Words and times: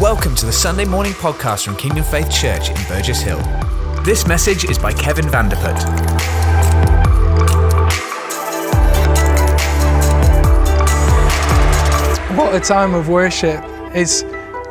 Welcome 0.00 0.34
to 0.36 0.46
the 0.46 0.52
Sunday 0.52 0.86
morning 0.86 1.12
podcast 1.12 1.66
from 1.66 1.76
Kingdom 1.76 2.04
Faith 2.04 2.30
Church 2.32 2.70
in 2.70 2.76
Burgess 2.88 3.20
Hill. 3.20 3.38
This 4.02 4.26
message 4.26 4.64
is 4.64 4.78
by 4.78 4.94
Kevin 4.94 5.26
Vanderput. 5.26 5.76
What 12.34 12.54
a 12.54 12.60
time 12.60 12.94
of 12.94 13.10
worship. 13.10 13.62
It's 13.94 14.22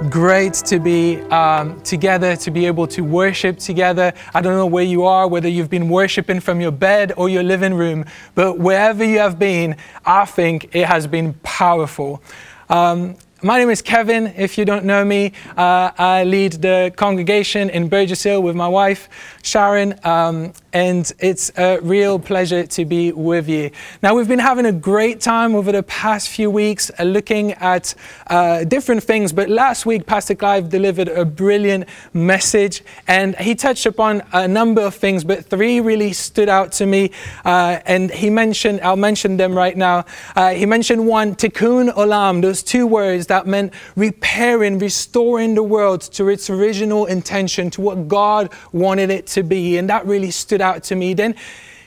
great 0.09 0.55
to 0.65 0.79
be 0.79 1.18
um, 1.30 1.80
together, 1.82 2.36
to 2.38 2.50
be 2.50 2.66
able 2.66 2.88
to 2.88 3.02
worship 3.04 3.59
together. 3.59 4.11
I 4.34 4.41
don't 4.41 4.55
know 4.55 4.66
where 4.66 4.84
you 4.84 5.04
are, 5.04 5.27
whether 5.27 5.48
you've 5.48 5.70
been 5.70 5.89
worshiping 5.89 6.39
from 6.39 6.59
your 6.59 6.71
bed 6.71 7.14
or 7.18 7.30
your 7.30 7.43
living 7.43 7.75
room, 7.75 8.05
but 8.34 8.57
wherever 8.57 9.05
you 9.05 9.20
have 9.20 9.38
been, 9.38 9.77
I 10.04 10.25
think 10.25 10.75
it 10.75 10.88
has 10.88 11.05
been 11.05 11.36
powerful. 11.43 12.23
Um, 12.68 13.16
my 13.41 13.57
name 13.57 13.69
is 13.69 13.81
Kevin. 13.81 14.33
If 14.37 14.57
you 14.57 14.66
don't 14.66 14.85
know 14.85 15.05
me, 15.05 15.31
uh, 15.55 15.91
I 15.97 16.23
lead 16.25 16.53
the 16.53 16.91
congregation 16.95 17.70
in 17.70 17.88
Burgess 17.88 18.23
Hill 18.23 18.43
with 18.43 18.55
my 18.55 18.67
wife, 18.67 19.07
Sharon, 19.43 19.97
um, 20.03 20.53
and 20.73 21.12
it's 21.20 21.52
a 21.58 21.80
real 21.82 22.20
pleasure 22.20 22.66
to 22.66 22.86
be 22.86 23.12
with 23.12 23.50
you. 23.50 23.72
Now, 24.04 24.16
we've 24.16 24.28
been 24.28 24.40
having 24.40 24.66
a 24.66 24.72
great 24.72 25.20
time 25.20 25.55
over 25.55 25.72
the 25.72 25.84
past 25.84 26.30
few 26.30 26.50
weeks 26.50 26.92
uh, 27.00 27.04
looking 27.04 27.54
at 27.54 27.95
uh, 28.28 28.64
different 28.64 29.04
things, 29.04 29.34
but 29.34 29.50
last 29.50 29.86
week, 29.86 30.05
Pastor 30.05 30.36
Clive 30.36 30.70
delivered 30.70 31.08
a 31.08 31.26
brilliant 31.26 31.88
message, 32.14 32.84
and 33.08 33.36
he 33.38 33.55
touched 33.55 33.86
upon 33.86 34.22
a 34.32 34.48
number 34.48 34.82
of 34.82 34.95
things, 34.95 35.23
but 35.23 35.45
three 35.45 35.80
really 35.80 36.14
stood 36.14 36.50
out 36.50 36.72
to 36.73 36.86
me, 36.86 37.12
uh, 37.45 37.80
and 37.86 38.12
he 38.12 38.30
mentioned, 38.30 38.81
I'll 38.81 38.95
mention 38.95 39.38
them 39.38 39.56
right 39.56 39.76
now. 39.76 40.06
Uh, 40.36 40.52
he 40.52 40.66
mentioned 40.66 41.08
one, 41.08 41.36
tikkun 41.36 41.94
olam, 41.95 42.42
those 42.42 42.62
two 42.64 42.86
words 42.86 43.28
that 43.28 43.48
meant 43.48 43.73
repairing, 43.95 44.80
restoring 44.80 45.56
the 45.56 45.64
world 45.64 46.02
to 46.02 46.30
its 46.30 46.50
original 46.50 47.06
intention, 47.06 47.70
to 47.72 47.81
what 47.81 48.08
God 48.08 48.52
wanted 48.72 49.09
it 49.09 49.28
to 49.28 49.44
be. 49.44 49.78
And 49.78 49.89
that 49.89 50.06
really 50.06 50.31
stood 50.31 50.58
out 50.61 50.83
to 50.85 50.95
me. 50.95 51.13
Then 51.13 51.35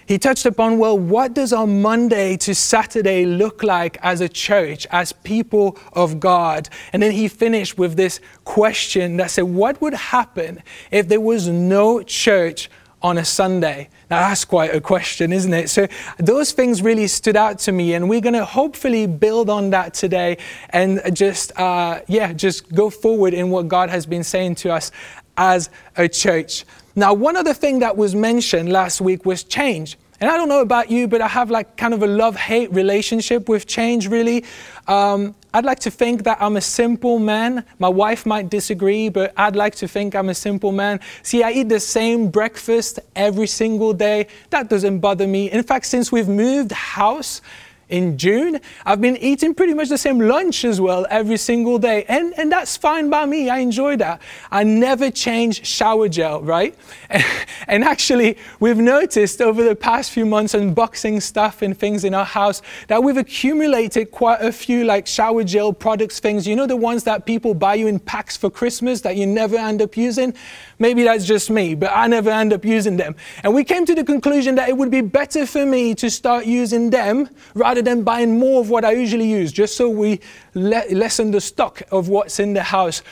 he 0.06 0.18
touched 0.18 0.46
upon, 0.46 0.78
well, 0.78 0.98
what 0.98 1.34
does 1.34 1.52
our 1.52 1.66
Monday 1.66 2.36
to 2.38 2.54
Saturday 2.54 3.24
look 3.24 3.62
like 3.62 3.98
as 4.02 4.20
a 4.20 4.28
church, 4.28 4.86
as 4.90 5.12
people 5.12 5.78
of 5.92 6.20
God? 6.20 6.68
And 6.92 7.02
then 7.02 7.12
he 7.12 7.28
finished 7.28 7.78
with 7.78 7.96
this 7.96 8.20
question 8.44 9.16
that 9.18 9.30
said, 9.30 9.44
what 9.44 9.80
would 9.80 9.94
happen 9.94 10.62
if 10.90 11.08
there 11.08 11.20
was 11.20 11.48
no 11.48 12.02
church 12.02 12.68
on 13.00 13.18
a 13.18 13.24
Sunday? 13.24 13.88
Now, 14.10 14.28
that's 14.28 14.44
quite 14.44 14.74
a 14.74 14.80
question, 14.80 15.32
isn't 15.32 15.54
it? 15.54 15.70
So, 15.70 15.86
those 16.18 16.52
things 16.52 16.82
really 16.82 17.06
stood 17.06 17.36
out 17.36 17.58
to 17.60 17.72
me, 17.72 17.94
and 17.94 18.08
we're 18.08 18.20
going 18.20 18.34
to 18.34 18.44
hopefully 18.44 19.06
build 19.06 19.48
on 19.48 19.70
that 19.70 19.94
today 19.94 20.36
and 20.70 21.00
just, 21.14 21.58
uh, 21.58 22.00
yeah, 22.08 22.32
just 22.32 22.72
go 22.74 22.90
forward 22.90 23.34
in 23.34 23.50
what 23.50 23.68
God 23.68 23.88
has 23.88 24.04
been 24.04 24.24
saying 24.24 24.56
to 24.56 24.72
us 24.72 24.92
as 25.36 25.70
a 25.96 26.08
church. 26.08 26.64
Now, 26.94 27.14
one 27.14 27.36
other 27.36 27.54
thing 27.54 27.78
that 27.80 27.96
was 27.96 28.14
mentioned 28.14 28.70
last 28.70 29.00
week 29.00 29.24
was 29.24 29.44
change. 29.44 29.96
And 30.20 30.30
I 30.30 30.36
don't 30.36 30.48
know 30.48 30.60
about 30.60 30.88
you, 30.88 31.08
but 31.08 31.20
I 31.20 31.26
have 31.26 31.50
like 31.50 31.76
kind 31.76 31.92
of 31.92 32.02
a 32.02 32.06
love 32.06 32.36
hate 32.36 32.72
relationship 32.72 33.48
with 33.48 33.66
change, 33.66 34.06
really. 34.06 34.44
Um, 34.86 35.34
I'd 35.52 35.64
like 35.64 35.80
to 35.80 35.90
think 35.90 36.22
that 36.24 36.38
I'm 36.40 36.56
a 36.56 36.60
simple 36.60 37.18
man. 37.18 37.64
My 37.78 37.88
wife 37.88 38.24
might 38.24 38.48
disagree, 38.48 39.08
but 39.08 39.32
I'd 39.36 39.56
like 39.56 39.74
to 39.76 39.88
think 39.88 40.14
I'm 40.14 40.28
a 40.28 40.34
simple 40.34 40.70
man. 40.70 41.00
See, 41.24 41.42
I 41.42 41.50
eat 41.50 41.68
the 41.68 41.80
same 41.80 42.30
breakfast 42.30 43.00
every 43.16 43.48
single 43.48 43.92
day. 43.92 44.28
That 44.50 44.70
doesn't 44.70 45.00
bother 45.00 45.26
me. 45.26 45.50
In 45.50 45.62
fact, 45.64 45.86
since 45.86 46.12
we've 46.12 46.28
moved 46.28 46.70
house, 46.70 47.42
in 47.88 48.16
June, 48.16 48.60
I've 48.86 49.00
been 49.00 49.16
eating 49.18 49.54
pretty 49.54 49.74
much 49.74 49.88
the 49.88 49.98
same 49.98 50.18
lunch 50.18 50.64
as 50.64 50.80
well 50.80 51.06
every 51.10 51.36
single 51.36 51.78
day. 51.78 52.04
And, 52.08 52.32
and 52.38 52.50
that's 52.50 52.76
fine 52.76 53.10
by 53.10 53.26
me. 53.26 53.50
I 53.50 53.58
enjoy 53.58 53.96
that. 53.98 54.22
I 54.50 54.64
never 54.64 55.10
change 55.10 55.66
shower 55.66 56.08
gel, 56.08 56.42
right? 56.42 56.74
And, 57.68 57.84
actually, 57.84 58.38
we've 58.60 58.78
noticed 58.78 59.40
over 59.40 59.62
the 59.62 59.76
past 59.76 60.10
few 60.10 60.26
months 60.26 60.52
unboxing 60.52 61.22
stuff 61.22 61.62
and 61.62 61.78
things 61.78 62.04
in 62.04 62.12
our 62.12 62.24
house 62.24 62.60
that 62.88 63.02
we've 63.02 63.16
accumulated 63.16 64.10
quite 64.10 64.40
a 64.40 64.50
few 64.50 64.84
like 64.84 65.06
shower 65.06 65.44
gel 65.44 65.72
products, 65.72 66.18
things. 66.18 66.46
You 66.46 66.56
know, 66.56 66.66
the 66.66 66.76
ones 66.76 67.04
that 67.04 67.24
people 67.24 67.54
buy 67.54 67.76
you 67.76 67.86
in 67.86 68.00
packs 68.00 68.36
for 68.36 68.50
Christmas 68.50 69.00
that 69.02 69.16
you 69.16 69.26
never 69.26 69.56
end 69.56 69.80
up 69.80 69.96
using? 69.96 70.34
Maybe 70.78 71.04
that's 71.04 71.24
just 71.24 71.50
me, 71.50 71.74
but 71.74 71.92
I 71.94 72.08
never 72.08 72.30
end 72.30 72.52
up 72.52 72.64
using 72.64 72.96
them. 72.96 73.14
And 73.44 73.54
we 73.54 73.64
came 73.64 73.86
to 73.86 73.94
the 73.94 74.04
conclusion 74.04 74.56
that 74.56 74.68
it 74.68 74.76
would 74.76 74.90
be 74.90 75.00
better 75.00 75.46
for 75.46 75.64
me 75.64 75.94
to 75.96 76.10
start 76.10 76.46
using 76.46 76.90
them 76.90 77.28
rather 77.54 77.81
than 77.82 78.02
buying 78.02 78.38
more 78.38 78.60
of 78.60 78.70
what 78.70 78.84
I 78.84 78.92
usually 78.92 79.28
use, 79.28 79.52
just 79.52 79.76
so 79.76 79.88
we 79.88 80.20
le- 80.54 80.84
lessen 80.90 81.30
the 81.30 81.40
stock 81.40 81.82
of 81.90 82.08
what's 82.08 82.40
in 82.40 82.54
the 82.54 82.62
house. 82.62 83.02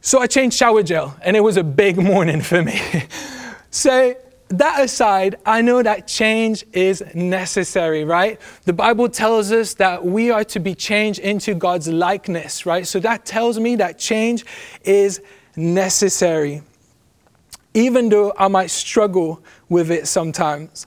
So 0.00 0.20
I 0.20 0.26
changed 0.26 0.56
shower 0.56 0.82
gel, 0.82 1.16
and 1.22 1.36
it 1.36 1.40
was 1.40 1.56
a 1.56 1.64
big 1.64 1.96
morning 2.02 2.40
for 2.40 2.62
me. 2.62 2.80
so 3.70 4.14
that 4.52 4.82
aside, 4.82 5.36
I 5.46 5.62
know 5.62 5.82
that 5.82 6.06
change 6.06 6.64
is 6.72 7.02
necessary, 7.14 8.04
right? 8.04 8.38
The 8.64 8.72
Bible 8.74 9.08
tells 9.08 9.50
us 9.50 9.74
that 9.74 10.04
we 10.04 10.30
are 10.30 10.44
to 10.44 10.60
be 10.60 10.74
changed 10.74 11.20
into 11.20 11.54
God's 11.54 11.88
likeness, 11.88 12.66
right? 12.66 12.86
So 12.86 13.00
that 13.00 13.24
tells 13.24 13.58
me 13.58 13.76
that 13.76 13.98
change 13.98 14.44
is 14.84 15.22
necessary, 15.56 16.62
even 17.72 18.10
though 18.10 18.34
I 18.38 18.48
might 18.48 18.70
struggle 18.70 19.42
with 19.70 19.90
it 19.90 20.06
sometimes. 20.06 20.86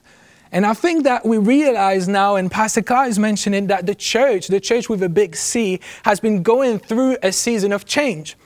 And 0.52 0.64
I 0.64 0.74
think 0.74 1.04
that 1.04 1.26
we 1.26 1.38
realize 1.38 2.06
now, 2.06 2.36
and 2.36 2.50
Pastor 2.50 2.82
Clive 2.82 3.10
is 3.10 3.18
mentioning 3.18 3.66
that 3.66 3.86
the 3.86 3.94
church, 3.94 4.46
the 4.46 4.60
church 4.60 4.88
with 4.88 5.02
a 5.02 5.08
big 5.08 5.34
C, 5.34 5.80
has 6.04 6.20
been 6.20 6.42
going 6.42 6.78
through 6.78 7.16
a 7.22 7.32
season 7.32 7.72
of 7.72 7.84
change, 7.84 8.36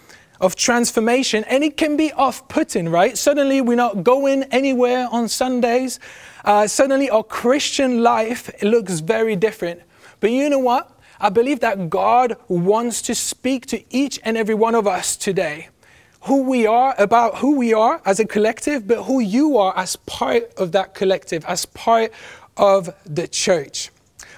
of 0.41 0.57
transformation, 0.57 1.45
and 1.45 1.63
it 1.63 1.77
can 1.77 1.97
be 1.97 2.13
off 2.13 2.49
putting, 2.49 2.89
right? 2.89 3.19
Suddenly 3.19 3.61
we're 3.61 3.77
not 3.77 4.03
going 4.03 4.45
anywhere 4.45 5.09
on 5.13 5.29
Sundays. 5.29 6.01
Uh, 6.45 6.67
suddenly 6.67 7.11
our 7.11 7.23
Christian 7.23 8.03
life 8.03 8.51
looks 8.63 9.01
very 9.01 9.37
different. 9.37 9.83
But 10.21 10.31
you 10.31 10.49
know 10.49 10.59
what? 10.59 10.91
I 11.21 11.29
believe 11.29 11.61
that 11.61 11.91
God 11.91 12.37
wants 12.49 13.03
to 13.03 13.15
speak 13.15 13.67
to 13.67 13.85
each 13.95 14.19
and 14.25 14.39
every 14.39 14.55
one 14.55 14.75
of 14.75 14.87
us 14.87 15.17
today 15.17 15.69
who 16.23 16.43
we 16.43 16.67
are, 16.67 16.95
about 16.99 17.39
who 17.39 17.57
we 17.57 17.73
are 17.73 18.01
as 18.05 18.21
a 18.21 18.25
collective, 18.25 18.87
but 18.87 19.05
who 19.05 19.21
you 19.21 19.57
are 19.57 19.77
as 19.77 19.97
part 19.97 20.53
of 20.57 20.73
that 20.73 20.95
collective, 20.95 21.45
as 21.47 21.65
part 21.65 22.13
of 22.57 22.95
the 23.07 23.27
church. 23.27 23.91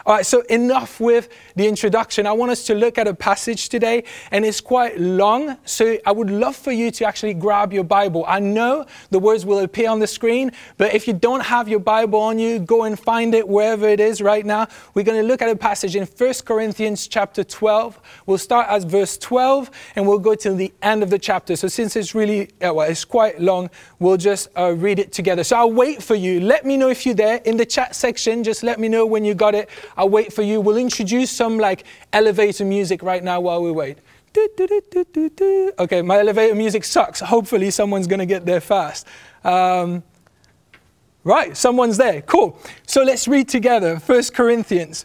All 0.04 0.14
right, 0.14 0.26
so 0.26 0.40
enough 0.42 0.98
with 0.98 1.28
the 1.54 1.68
introduction. 1.68 2.26
I 2.26 2.32
want 2.32 2.50
us 2.50 2.64
to 2.66 2.74
look 2.74 2.98
at 2.98 3.06
a 3.06 3.14
passage 3.14 3.68
today, 3.68 4.02
and 4.32 4.44
it's 4.44 4.60
quite 4.60 4.98
long. 4.98 5.56
So 5.64 5.96
I 6.04 6.10
would 6.10 6.28
love 6.28 6.56
for 6.56 6.72
you 6.72 6.90
to 6.90 7.06
actually 7.06 7.34
grab 7.34 7.72
your 7.72 7.84
Bible. 7.84 8.24
I 8.26 8.40
know 8.40 8.84
the 9.10 9.20
words 9.20 9.46
will 9.46 9.60
appear 9.60 9.88
on 9.88 10.00
the 10.00 10.08
screen, 10.08 10.50
but 10.76 10.92
if 10.92 11.06
you 11.06 11.12
don't 11.12 11.44
have 11.44 11.68
your 11.68 11.78
Bible 11.78 12.18
on 12.18 12.40
you, 12.40 12.58
go 12.58 12.82
and 12.82 12.98
find 12.98 13.32
it 13.32 13.46
wherever 13.46 13.88
it 13.88 14.00
is 14.00 14.20
right 14.20 14.44
now. 14.44 14.66
We're 14.94 15.04
going 15.04 15.22
to 15.22 15.26
look 15.26 15.40
at 15.40 15.48
a 15.48 15.54
passage 15.54 15.94
in 15.94 16.04
1 16.04 16.34
Corinthians 16.44 17.06
chapter 17.06 17.44
12. 17.44 18.00
We'll 18.26 18.38
start 18.38 18.66
at 18.70 18.82
verse 18.82 19.16
12, 19.18 19.70
and 19.94 20.08
we'll 20.08 20.18
go 20.18 20.34
till 20.34 20.56
the 20.56 20.72
end 20.82 21.04
of 21.04 21.10
the 21.10 21.18
chapter. 21.18 21.54
So 21.54 21.68
since 21.68 21.94
it's 21.94 22.12
really, 22.12 22.50
uh, 22.60 22.74
well, 22.74 22.90
it's 22.90 23.04
quite 23.04 23.40
long, 23.40 23.70
we'll 24.00 24.16
just 24.16 24.48
uh, 24.58 24.74
read 24.74 24.98
it 24.98 25.12
together. 25.12 25.44
So 25.44 25.56
I'll 25.58 25.72
wait 25.72 26.02
for 26.02 26.16
you. 26.16 26.40
Let 26.40 26.66
me 26.66 26.76
know 26.76 26.88
if 26.88 27.06
you're 27.06 27.14
there 27.14 27.36
in 27.44 27.56
the 27.56 27.66
chat 27.66 27.94
section. 27.94 28.42
Just 28.42 28.64
let 28.64 28.80
me 28.80 28.88
know 28.88 29.06
when 29.06 29.24
you 29.24 29.34
got 29.34 29.54
it. 29.54 29.70
I'll 29.96 30.08
wait 30.08 30.32
for 30.32 30.42
you. 30.42 30.60
We'll 30.60 30.76
introduce 30.76 31.30
some 31.30 31.58
like 31.58 31.84
elevator 32.12 32.64
music 32.64 33.02
right 33.02 33.22
now 33.22 33.40
while 33.40 33.62
we 33.62 33.70
wait. 33.70 33.98
Okay, 35.78 36.02
my 36.02 36.18
elevator 36.18 36.54
music 36.54 36.84
sucks. 36.84 37.20
Hopefully, 37.20 37.70
someone's 37.70 38.06
going 38.06 38.20
to 38.20 38.26
get 38.26 38.46
there 38.46 38.60
fast. 38.60 39.06
Um, 39.44 40.02
right, 41.24 41.56
someone's 41.56 41.98
there. 41.98 42.22
Cool. 42.22 42.58
So 42.86 43.02
let's 43.02 43.28
read 43.28 43.48
together 43.48 43.96
1 43.96 44.22
Corinthians. 44.32 45.04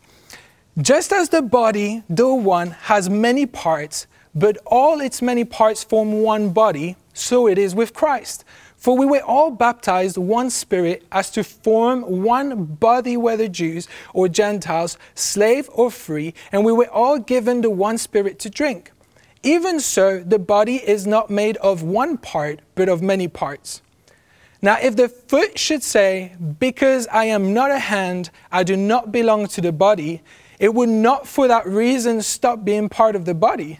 Just 0.78 1.12
as 1.12 1.30
the 1.30 1.42
body, 1.42 2.04
though 2.08 2.36
one, 2.36 2.72
has 2.72 3.10
many 3.10 3.46
parts, 3.46 4.08
but 4.36 4.58
all 4.66 5.02
its 5.02 5.22
many 5.22 5.44
parts 5.44 5.84
form 5.84 6.22
one 6.22 6.52
body, 6.52 6.96
so 7.14 7.48
it 7.48 7.58
is 7.58 7.74
with 7.74 7.94
Christ. 7.94 8.46
For 8.78 8.96
we 8.96 9.06
were 9.06 9.24
all 9.24 9.50
baptized 9.52 10.18
one 10.18 10.52
spirit 10.52 11.04
as 11.12 11.32
to 11.32 11.44
form 11.44 12.24
one 12.24 12.66
body, 12.66 13.18
whether 13.18 13.48
Jews 13.48 13.88
or 14.14 14.30
Gentiles, 14.30 14.98
slave 15.16 15.68
or 15.74 15.90
free, 15.90 16.36
and 16.52 16.64
we 16.64 16.72
were 16.72 16.90
all 16.90 17.18
given 17.18 17.62
the 17.62 17.72
one 17.72 17.98
spirit 17.98 18.38
to 18.40 18.50
drink. 18.50 18.92
Even 19.42 19.80
so, 19.80 20.20
the 20.20 20.40
body 20.40 20.76
is 20.76 21.08
not 21.08 21.30
made 21.30 21.58
of 21.58 21.82
one 21.82 22.18
part, 22.18 22.60
but 22.76 22.88
of 22.88 23.02
many 23.02 23.28
parts. 23.28 23.82
Now, 24.62 24.78
if 24.82 24.96
the 24.96 25.10
foot 25.10 25.58
should 25.58 25.84
say, 25.84 26.36
Because 26.60 27.08
I 27.08 27.26
am 27.26 27.54
not 27.54 27.72
a 27.72 27.80
hand, 27.80 28.30
I 28.52 28.64
do 28.64 28.76
not 28.76 29.12
belong 29.12 29.48
to 29.48 29.62
the 29.62 29.72
body, 29.72 30.22
it 30.60 30.74
would 30.74 30.90
not 30.90 31.28
for 31.28 31.48
that 31.48 31.68
reason 31.68 32.22
stop 32.22 32.64
being 32.64 32.90
part 32.90 33.16
of 33.16 33.26
the 33.26 33.36
body. 33.36 33.80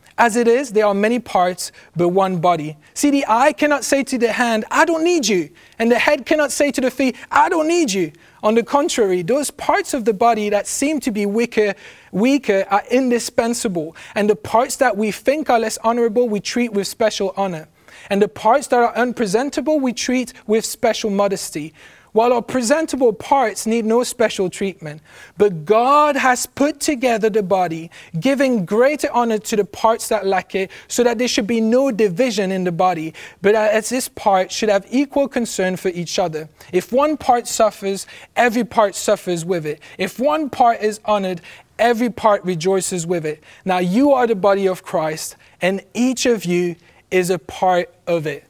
As 0.21 0.35
it 0.35 0.47
is, 0.47 0.73
there 0.73 0.85
are 0.85 0.93
many 0.93 1.17
parts, 1.17 1.71
but 1.95 2.09
one 2.09 2.37
body. 2.37 2.77
See, 2.93 3.09
the 3.09 3.25
eye 3.27 3.53
cannot 3.53 3.83
say 3.83 4.03
to 4.03 4.19
the 4.19 4.31
hand, 4.31 4.65
I 4.69 4.85
don't 4.85 5.03
need 5.03 5.27
you. 5.27 5.49
And 5.79 5.91
the 5.91 5.97
head 5.97 6.27
cannot 6.27 6.51
say 6.51 6.69
to 6.73 6.79
the 6.79 6.91
feet, 6.91 7.15
I 7.31 7.49
don't 7.49 7.67
need 7.67 7.91
you. 7.91 8.11
On 8.43 8.53
the 8.53 8.61
contrary, 8.61 9.23
those 9.23 9.49
parts 9.49 9.95
of 9.95 10.05
the 10.05 10.13
body 10.13 10.49
that 10.49 10.67
seem 10.67 10.99
to 10.99 11.11
be 11.11 11.25
weaker, 11.25 11.73
weaker 12.11 12.67
are 12.69 12.83
indispensable. 12.91 13.95
And 14.13 14.29
the 14.29 14.35
parts 14.35 14.75
that 14.75 14.95
we 14.95 15.11
think 15.11 15.49
are 15.49 15.57
less 15.57 15.79
honorable, 15.83 16.29
we 16.29 16.39
treat 16.39 16.71
with 16.71 16.85
special 16.85 17.33
honor. 17.35 17.67
And 18.11 18.21
the 18.21 18.27
parts 18.27 18.67
that 18.67 18.77
are 18.77 18.95
unpresentable, 18.95 19.79
we 19.79 19.91
treat 19.91 20.33
with 20.45 20.65
special 20.65 21.09
modesty 21.09 21.73
while 22.13 22.33
our 22.33 22.41
presentable 22.41 23.13
parts 23.13 23.65
need 23.65 23.85
no 23.85 24.03
special 24.03 24.49
treatment. 24.49 25.01
But 25.37 25.65
God 25.65 26.15
has 26.15 26.45
put 26.45 26.79
together 26.79 27.29
the 27.29 27.43
body, 27.43 27.89
giving 28.19 28.65
greater 28.65 29.11
honor 29.11 29.37
to 29.39 29.55
the 29.55 29.65
parts 29.65 30.09
that 30.09 30.25
lack 30.25 30.55
it, 30.55 30.71
so 30.87 31.03
that 31.03 31.17
there 31.17 31.27
should 31.27 31.47
be 31.47 31.61
no 31.61 31.91
division 31.91 32.51
in 32.51 32.63
the 32.63 32.71
body, 32.71 33.13
but 33.41 33.55
as 33.55 33.89
this 33.89 34.07
part 34.09 34.51
should 34.51 34.69
have 34.69 34.85
equal 34.89 35.27
concern 35.27 35.75
for 35.77 35.89
each 35.89 36.19
other. 36.19 36.49
If 36.71 36.91
one 36.91 37.17
part 37.17 37.47
suffers, 37.47 38.07
every 38.35 38.63
part 38.63 38.95
suffers 38.95 39.45
with 39.45 39.65
it. 39.65 39.79
If 39.97 40.19
one 40.19 40.49
part 40.49 40.81
is 40.81 40.99
honored, 41.05 41.41
every 41.79 42.09
part 42.09 42.43
rejoices 42.43 43.07
with 43.07 43.25
it. 43.25 43.43
Now 43.65 43.79
you 43.79 44.11
are 44.11 44.27
the 44.27 44.35
body 44.35 44.67
of 44.67 44.83
Christ, 44.83 45.35
and 45.61 45.83
each 45.93 46.25
of 46.25 46.45
you 46.45 46.75
is 47.09 47.29
a 47.29 47.39
part 47.39 47.93
of 48.07 48.27
it. 48.27 48.45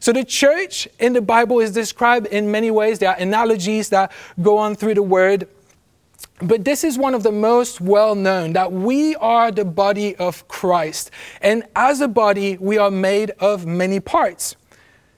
So 0.00 0.12
the 0.12 0.24
church 0.24 0.88
in 0.98 1.12
the 1.12 1.20
Bible 1.20 1.60
is 1.60 1.72
described 1.72 2.26
in 2.28 2.50
many 2.50 2.70
ways. 2.70 2.98
There 2.98 3.10
are 3.10 3.16
analogies 3.16 3.90
that 3.90 4.12
go 4.40 4.56
on 4.56 4.74
through 4.74 4.94
the 4.94 5.02
word. 5.02 5.46
But 6.42 6.64
this 6.64 6.84
is 6.84 6.96
one 6.96 7.14
of 7.14 7.22
the 7.22 7.32
most 7.32 7.82
well 7.82 8.14
known 8.14 8.54
that 8.54 8.72
we 8.72 9.14
are 9.16 9.50
the 9.50 9.66
body 9.66 10.16
of 10.16 10.48
Christ. 10.48 11.10
And 11.42 11.64
as 11.76 12.00
a 12.00 12.08
body, 12.08 12.56
we 12.58 12.78
are 12.78 12.90
made 12.90 13.32
of 13.40 13.66
many 13.66 14.00
parts. 14.00 14.56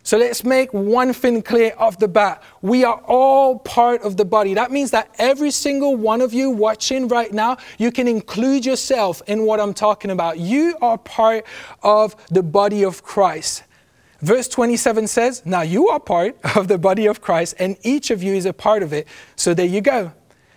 So 0.04 0.18
let's 0.18 0.42
make 0.42 0.74
one 0.74 1.12
thing 1.12 1.42
clear 1.42 1.74
off 1.78 1.98
the 1.98 2.08
bat. 2.08 2.42
We 2.60 2.82
are 2.82 3.00
all 3.06 3.60
part 3.60 4.02
of 4.02 4.16
the 4.16 4.24
body. 4.24 4.52
That 4.54 4.72
means 4.72 4.90
that 4.90 5.14
every 5.16 5.52
single 5.52 5.94
one 5.94 6.20
of 6.20 6.34
you 6.34 6.50
watching 6.50 7.06
right 7.06 7.32
now, 7.32 7.58
you 7.78 7.92
can 7.92 8.08
include 8.08 8.66
yourself 8.66 9.22
in 9.28 9.44
what 9.44 9.60
I'm 9.60 9.72
talking 9.72 10.10
about. 10.10 10.40
You 10.40 10.76
are 10.82 10.98
part 10.98 11.46
of 11.84 12.16
the 12.30 12.42
body 12.42 12.84
of 12.84 13.04
Christ. 13.04 13.62
Verse 14.22 14.46
27 14.46 15.08
says, 15.08 15.42
Now 15.44 15.62
you 15.62 15.88
are 15.88 15.98
part 16.00 16.36
of 16.56 16.68
the 16.68 16.78
body 16.78 17.06
of 17.06 17.20
Christ, 17.20 17.56
and 17.58 17.76
each 17.82 18.10
of 18.10 18.22
you 18.22 18.34
is 18.34 18.46
a 18.46 18.52
part 18.52 18.82
of 18.82 18.92
it. 18.92 19.08
So 19.36 19.52
there 19.52 19.66
you 19.66 19.80
go. 19.80 20.12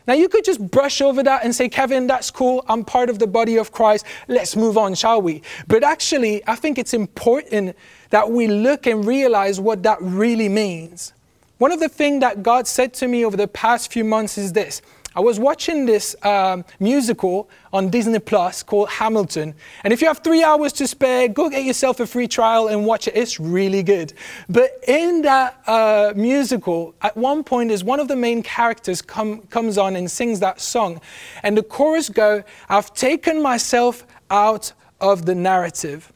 Now 0.08 0.14
you 0.14 0.30
could 0.30 0.46
just 0.46 0.62
brush 0.70 1.02
over 1.02 1.24
that 1.24 1.44
and 1.44 1.56
say, 1.56 1.68
Kevin, 1.68 2.06
that's 2.06 2.30
cool. 2.30 2.64
I'm 2.68 2.86
part 2.86 3.10
of 3.10 3.18
the 3.18 3.26
body 3.26 3.58
of 3.58 3.72
Christ. 3.72 4.06
Let's 4.28 4.56
move 4.56 4.78
on, 4.78 4.94
shall 4.94 5.20
we? 5.20 5.42
But 5.68 5.84
actually, 5.84 6.48
I 6.48 6.56
think 6.56 6.78
it's 6.78 6.94
important 6.94 7.76
that 8.12 8.30
we 8.30 8.46
look 8.48 8.86
and 8.86 9.04
realize 9.04 9.60
what 9.60 9.82
that 9.82 9.98
really 10.00 10.48
means. 10.48 11.14
One 11.58 11.72
of 11.72 11.80
the 11.80 11.90
things 11.90 12.20
that 12.20 12.44
God 12.44 12.68
said 12.68 12.94
to 12.96 13.08
me 13.08 13.26
over 13.26 13.36
the 13.36 13.48
past 13.48 13.92
few 13.92 14.04
months 14.04 14.38
is 14.38 14.54
this 14.54 14.84
I 15.16 15.22
was 15.22 15.40
watching 15.40 15.86
this 15.86 16.14
um, 16.24 16.66
musical 16.80 17.50
on 17.72 17.90
Disney 17.90 18.20
Plus 18.20 18.64
called 18.64 18.90
Hamilton. 18.90 19.56
And 19.86 19.94
if 19.94 20.02
you 20.02 20.08
have 20.08 20.20
three 20.20 20.44
hours 20.44 20.74
to 20.74 20.88
spare, 20.88 21.30
go 21.30 21.50
get 21.50 21.64
yourself 21.64 22.02
a 22.02 22.06
free 22.06 22.28
trial 22.28 22.68
and 22.68 22.86
watch 22.86 23.08
it. 23.08 23.16
It's 23.16 23.40
really 23.40 23.82
good. 23.82 24.12
But 24.50 24.72
in 24.88 25.22
that 25.22 25.62
uh, 25.68 26.12
musical, 26.18 26.94
at 27.02 27.16
one 27.16 27.46
point, 27.46 27.72
is 27.72 27.82
one 27.82 28.02
of 28.02 28.10
the 28.10 28.16
main 28.18 28.44
characters 28.44 29.02
come, 29.02 29.42
comes 29.44 29.78
on 29.78 29.96
and 29.96 30.12
sings 30.12 30.42
that 30.42 30.60
song. 30.60 31.00
And 31.44 31.58
the 31.58 31.64
chorus 31.64 32.10
go, 32.10 32.44
I've 32.68 32.94
taken 32.94 33.42
myself 33.42 34.06
out 34.30 34.74
of 35.00 35.26
the 35.26 35.36
narrative. 35.36 36.12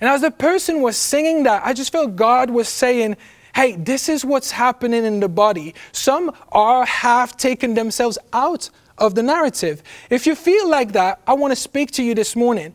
And 0.00 0.08
as 0.08 0.22
the 0.22 0.30
person 0.30 0.80
was 0.80 0.96
singing 0.96 1.42
that, 1.42 1.66
I 1.66 1.74
just 1.74 1.92
felt 1.92 2.16
God 2.16 2.48
was 2.48 2.68
saying, 2.68 3.16
hey, 3.58 3.72
this 3.72 4.08
is 4.08 4.24
what's 4.24 4.52
happening 4.52 5.04
in 5.04 5.18
the 5.18 5.28
body. 5.28 5.74
Some 5.90 6.30
are 6.52 6.86
have 6.86 7.36
taken 7.36 7.74
themselves 7.74 8.16
out 8.32 8.70
of 8.98 9.16
the 9.16 9.22
narrative. 9.24 9.82
If 10.10 10.28
you 10.28 10.36
feel 10.36 10.70
like 10.70 10.92
that, 10.92 11.20
I 11.26 11.32
want 11.32 11.50
to 11.50 11.56
speak 11.56 11.90
to 11.92 12.04
you 12.04 12.14
this 12.14 12.36
morning. 12.36 12.72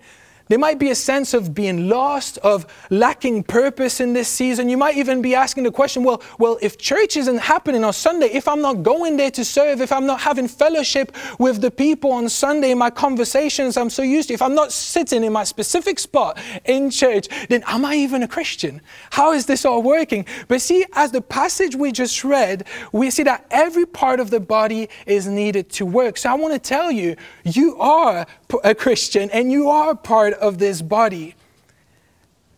There 0.48 0.60
might 0.60 0.78
be 0.78 0.90
a 0.90 0.96
sense 0.96 1.34
of 1.34 1.54
being 1.54 1.88
lost, 1.88 2.38
of 2.40 2.66
lacking 2.90 3.44
purpose 3.44 4.00
in 4.00 4.14
this 4.14 4.28
season. 4.28 4.70
You 4.70 4.78
might 4.78 4.98
even 4.98 5.22
be 5.22 5.36
asking 5.36 5.64
the 5.64 5.72
question, 5.72 6.04
well, 6.04 6.22
well, 6.38 6.58
if 6.62 6.78
church 6.78 7.16
isn't 7.16 7.38
happening 7.38 7.84
on 7.84 7.94
Sunday, 7.94 8.28
if 8.28 8.48
I'm 8.48 8.62
not 8.62 8.84
going 8.84 9.18
there 9.18 9.32
to 9.32 9.46
serve, 9.46 9.80
if 9.80 9.92
I'm 9.92 10.06
not 10.06 10.20
having 10.20 10.48
fellowship 10.48 11.16
with 11.40 11.62
the 11.62 11.72
people 11.72 12.12
on 12.12 12.28
Sunday 12.28 12.72
in 12.72 12.78
my 12.78 12.90
conversations 12.90 13.78
I'm 13.78 13.90
so 13.90 14.04
used 14.04 14.28
to, 14.28 14.34
if 14.34 14.42
I'm 14.42 14.56
not 14.56 14.72
sitting 14.72 15.24
in 15.24 15.32
my 15.32 15.44
specific 15.44 15.98
spot 15.98 16.38
in 16.66 16.90
church, 16.90 17.28
then 17.48 17.64
am 17.68 17.86
I 17.86 17.96
even 17.96 18.24
a 18.24 18.28
Christian? 18.28 18.82
How 19.12 19.32
is 19.32 19.46
this 19.46 19.66
all 19.66 19.82
working? 19.82 20.26
But 20.48 20.62
see, 20.62 20.86
as 20.94 21.12
the 21.12 21.22
passage 21.22 21.76
we 21.76 21.92
just 21.92 22.24
read, 22.24 22.66
we 22.92 23.10
see 23.10 23.24
that 23.24 23.46
every 23.50 23.86
part 23.86 24.20
of 24.20 24.30
the 24.30 24.40
body 24.40 24.90
is 25.06 25.28
needed 25.28 25.70
to 25.72 25.86
work. 25.86 26.18
So 26.18 26.30
I 26.30 26.34
want 26.34 26.54
to 26.54 26.60
tell 26.60 26.92
you, 26.92 27.16
you 27.44 27.78
are 27.80 28.26
a 28.64 28.76
Christian 28.76 29.30
and 29.32 29.52
you 29.52 29.70
are 29.70 29.96
part 29.96 30.34
of 30.34 30.58
this 30.58 30.82
body. 30.82 31.36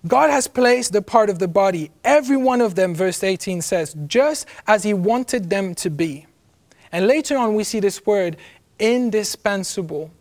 God 0.07 0.29
has 0.29 0.47
placed 0.47 0.93
the 0.93 1.01
part 1.01 1.29
of 1.29 1.39
the 1.39 1.47
body, 1.47 1.91
every 2.03 2.37
one 2.37 2.61
of 2.61 2.75
them, 2.75 2.93
verse 2.93 3.23
18 3.23 3.61
says, 3.61 3.95
just 4.05 4.45
as 4.67 4.83
He 4.83 4.93
wanted 4.93 5.49
them 5.49 5.73
to 5.75 5.89
be. 5.89 6.27
And 6.91 7.07
later 7.07 7.37
on, 7.37 7.55
we 7.55 7.63
see 7.63 7.79
this 7.79 8.05
word, 8.05 8.37
indispensable. 8.77 10.11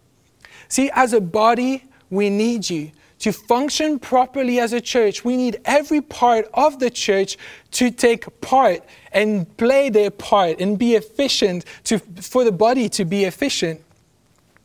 See, 0.69 0.91
as 0.95 1.13
a 1.13 1.21
body, 1.21 1.85
we 2.11 2.31
need 2.31 2.69
you. 2.71 2.93
To 3.21 3.33
function 3.33 3.99
properly 3.99 4.59
as 4.59 4.73
a 4.73 4.81
church, 4.81 5.25
we 5.25 5.37
need 5.37 5.61
every 5.65 6.01
part 6.01 6.49
of 6.53 6.79
the 6.79 6.91
church 6.91 7.37
to 7.73 7.91
take 7.91 8.41
part 8.41 8.83
and 9.13 9.57
play 9.57 9.89
their 9.89 10.11
part 10.11 10.61
and 10.61 10.79
be 10.79 10.95
efficient 10.95 11.65
to, 11.85 11.99
for 11.99 12.45
the 12.45 12.53
body 12.53 12.89
to 12.91 13.05
be 13.05 13.25
efficient. 13.25 13.81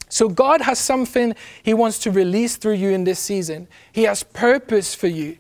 So 0.09 0.27
God 0.27 0.61
has 0.61 0.79
something 0.79 1.35
He 1.63 1.73
wants 1.73 2.00
to 2.00 2.11
release 2.11 2.57
through 2.57 2.73
you 2.73 2.89
in 2.89 3.03
this 3.03 3.19
season. 3.19 3.67
He 3.91 4.03
has 4.03 4.23
purpose 4.23 4.94
for 4.95 5.07
you. 5.07 5.38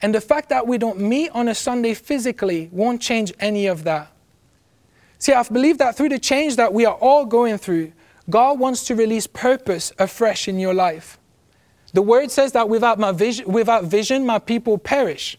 And 0.00 0.14
the 0.14 0.20
fact 0.20 0.48
that 0.48 0.66
we 0.66 0.78
don't 0.78 0.98
meet 0.98 1.30
on 1.32 1.48
a 1.48 1.54
Sunday 1.54 1.94
physically 1.94 2.70
won't 2.72 3.02
change 3.02 3.32
any 3.38 3.66
of 3.66 3.84
that. 3.84 4.10
See, 5.18 5.34
I 5.34 5.42
believe 5.42 5.76
that 5.78 5.96
through 5.96 6.08
the 6.08 6.18
change 6.18 6.56
that 6.56 6.72
we 6.72 6.86
are 6.86 6.94
all 6.94 7.26
going 7.26 7.58
through, 7.58 7.92
God 8.30 8.58
wants 8.58 8.84
to 8.84 8.94
release 8.94 9.26
purpose 9.26 9.92
afresh 9.98 10.48
in 10.48 10.58
your 10.58 10.72
life. 10.72 11.18
The 11.92 12.00
word 12.02 12.30
says 12.30 12.52
that 12.52 12.68
without, 12.68 12.98
my 12.98 13.12
vision, 13.12 13.50
without 13.50 13.84
vision, 13.84 14.24
my 14.24 14.38
people 14.38 14.78
perish. 14.78 15.36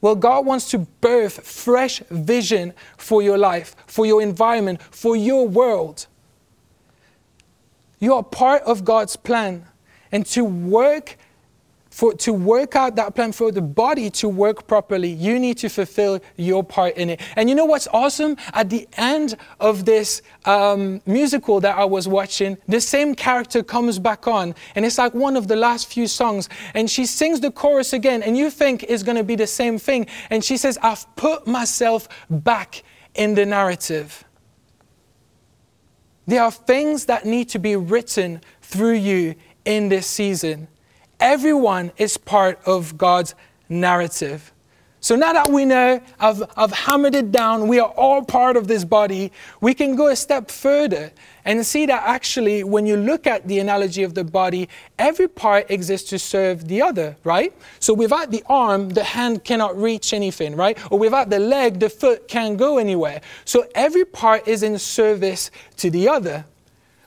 Well, 0.00 0.14
God 0.14 0.46
wants 0.46 0.70
to 0.70 0.78
birth 0.78 1.46
fresh 1.46 2.00
vision 2.10 2.74
for 2.96 3.22
your 3.22 3.38
life, 3.38 3.74
for 3.86 4.06
your 4.06 4.22
environment, 4.22 4.80
for 4.82 5.16
your 5.16 5.48
world. 5.48 6.06
You 8.00 8.14
are 8.14 8.24
part 8.24 8.62
of 8.62 8.84
God's 8.84 9.14
plan. 9.14 9.66
And 10.10 10.26
to 10.26 10.44
work 10.44 11.16
for, 11.90 12.14
to 12.14 12.32
work 12.32 12.76
out 12.76 12.96
that 12.96 13.14
plan 13.16 13.32
for 13.32 13.50
the 13.50 13.60
body 13.60 14.10
to 14.10 14.28
work 14.28 14.66
properly, 14.66 15.08
you 15.10 15.38
need 15.38 15.58
to 15.58 15.68
fulfill 15.68 16.20
your 16.36 16.62
part 16.62 16.96
in 16.96 17.10
it. 17.10 17.20
And 17.34 17.48
you 17.48 17.54
know 17.54 17.64
what's 17.64 17.88
awesome? 17.92 18.36
At 18.52 18.70
the 18.70 18.88
end 18.96 19.36
of 19.58 19.84
this 19.84 20.22
um, 20.44 21.02
musical 21.04 21.60
that 21.60 21.76
I 21.76 21.84
was 21.84 22.06
watching, 22.06 22.56
the 22.68 22.80
same 22.80 23.14
character 23.14 23.62
comes 23.62 23.98
back 23.98 24.28
on, 24.28 24.54
and 24.76 24.84
it's 24.84 24.98
like 24.98 25.14
one 25.14 25.36
of 25.36 25.48
the 25.48 25.56
last 25.56 25.92
few 25.92 26.06
songs, 26.06 26.48
and 26.74 26.88
she 26.88 27.06
sings 27.06 27.40
the 27.40 27.50
chorus 27.50 27.92
again, 27.92 28.22
and 28.22 28.36
you 28.38 28.50
think 28.50 28.84
it's 28.84 29.02
going 29.02 29.18
to 29.18 29.24
be 29.24 29.34
the 29.34 29.48
same 29.48 29.76
thing. 29.76 30.06
And 30.30 30.44
she 30.44 30.56
says, 30.56 30.78
I've 30.82 31.04
put 31.16 31.46
myself 31.46 32.08
back 32.30 32.84
in 33.14 33.34
the 33.34 33.44
narrative. 33.44 34.24
There 36.30 36.44
are 36.44 36.52
things 36.52 37.06
that 37.06 37.26
need 37.26 37.48
to 37.48 37.58
be 37.58 37.74
written 37.74 38.40
through 38.62 38.92
you 38.92 39.34
in 39.64 39.88
this 39.88 40.06
season. 40.06 40.68
Everyone 41.18 41.90
is 41.96 42.16
part 42.16 42.60
of 42.66 42.96
God's 42.96 43.34
narrative. 43.68 44.52
So 45.00 45.16
now 45.16 45.32
that 45.32 45.50
we 45.50 45.64
know, 45.64 46.00
I've, 46.18 46.42
I've 46.56 46.72
hammered 46.72 47.14
it 47.14 47.32
down, 47.32 47.68
we 47.68 47.78
are 47.78 47.88
all 47.90 48.22
part 48.22 48.56
of 48.56 48.68
this 48.68 48.84
body, 48.84 49.32
we 49.60 49.72
can 49.72 49.96
go 49.96 50.08
a 50.08 50.16
step 50.16 50.50
further 50.50 51.10
and 51.46 51.64
see 51.64 51.86
that 51.86 52.02
actually, 52.04 52.64
when 52.64 52.84
you 52.84 52.96
look 52.96 53.26
at 53.26 53.48
the 53.48 53.60
analogy 53.60 54.02
of 54.02 54.14
the 54.14 54.24
body, 54.24 54.68
every 54.98 55.26
part 55.26 55.70
exists 55.70 56.10
to 56.10 56.18
serve 56.18 56.68
the 56.68 56.82
other, 56.82 57.16
right? 57.24 57.54
So 57.78 57.94
without 57.94 58.30
the 58.30 58.44
arm, 58.46 58.90
the 58.90 59.04
hand 59.04 59.42
cannot 59.44 59.80
reach 59.80 60.12
anything, 60.12 60.54
right? 60.54 60.78
Or 60.92 60.98
without 60.98 61.30
the 61.30 61.38
leg, 61.38 61.80
the 61.80 61.88
foot 61.88 62.28
can't 62.28 62.58
go 62.58 62.76
anywhere. 62.76 63.22
So 63.46 63.66
every 63.74 64.04
part 64.04 64.46
is 64.46 64.62
in 64.62 64.78
service 64.78 65.50
to 65.78 65.90
the 65.90 66.08
other. 66.08 66.44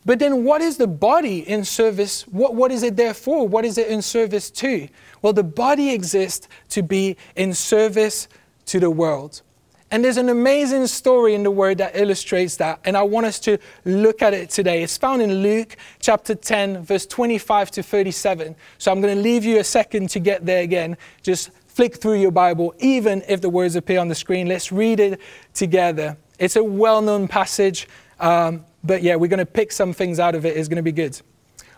But 0.06 0.20
then, 0.20 0.44
what 0.44 0.62
is 0.62 0.78
the 0.78 0.88
body 0.88 1.48
in 1.48 1.64
service? 1.64 2.28
What, 2.28 2.56
what 2.56 2.72
is 2.72 2.84
it 2.84 2.98
there 2.98 3.14
for? 3.14 3.48
What 3.48 3.64
is 3.64 3.78
it 3.78 3.88
in 3.88 4.02
service 4.02 4.52
to? 4.52 4.88
Well, 5.22 5.34
the 5.34 5.44
body 5.44 5.92
exists 5.92 6.48
to 6.70 6.84
be 6.84 7.16
in 7.36 7.54
service 7.54 8.28
to 8.66 8.80
the 8.80 8.90
world. 8.90 9.42
And 9.94 10.04
there's 10.04 10.18
an 10.18 10.30
amazing 10.30 10.88
story 10.88 11.36
in 11.36 11.44
the 11.44 11.52
Word 11.52 11.78
that 11.78 11.96
illustrates 11.96 12.56
that, 12.58 12.80
and 12.84 12.98
I 12.98 13.04
want 13.04 13.28
us 13.28 13.40
to 13.42 13.60
look 13.86 14.24
at 14.24 14.34
it 14.34 14.50
today. 14.50 14.82
It's 14.82 14.98
found 14.98 15.22
in 15.22 15.44
Luke 15.44 15.78
chapter 16.00 16.34
10, 16.34 16.84
verse 16.84 17.06
25 17.06 17.70
to 17.72 17.84
37. 17.84 18.56
So 18.80 18.92
I'm 18.92 19.02
going 19.02 19.16
to 19.16 19.22
leave 19.22 19.46
you 19.46 19.60
a 19.60 19.64
second 19.64 20.10
to 20.10 20.20
get 20.20 20.48
there 20.48 20.64
again. 20.64 20.98
Just 21.22 21.52
flick 21.68 21.98
through 21.98 22.20
your 22.20 22.32
Bible, 22.32 22.74
even 22.80 23.22
if 23.28 23.42
the 23.42 23.50
words 23.50 23.76
appear 23.76 24.00
on 24.00 24.08
the 24.08 24.16
screen. 24.16 24.48
Let's 24.48 24.72
read 24.72 25.00
it 25.00 25.22
together. 25.54 26.18
It's 26.40 26.56
a 26.56 26.64
well 26.64 27.02
known 27.02 27.28
passage. 27.28 27.88
Um, 28.20 28.66
but 28.84 29.04
yeah, 29.04 29.16
we're 29.16 29.28
going 29.28 29.40
to 29.40 29.46
pick 29.46 29.72
some 29.72 29.94
things 29.94 30.20
out 30.20 30.36
of 30.36 30.46
it. 30.46 30.58
It's 30.58 30.68
going 30.68 30.78
to 30.78 30.84
be 30.84 30.92
good. 30.92 31.20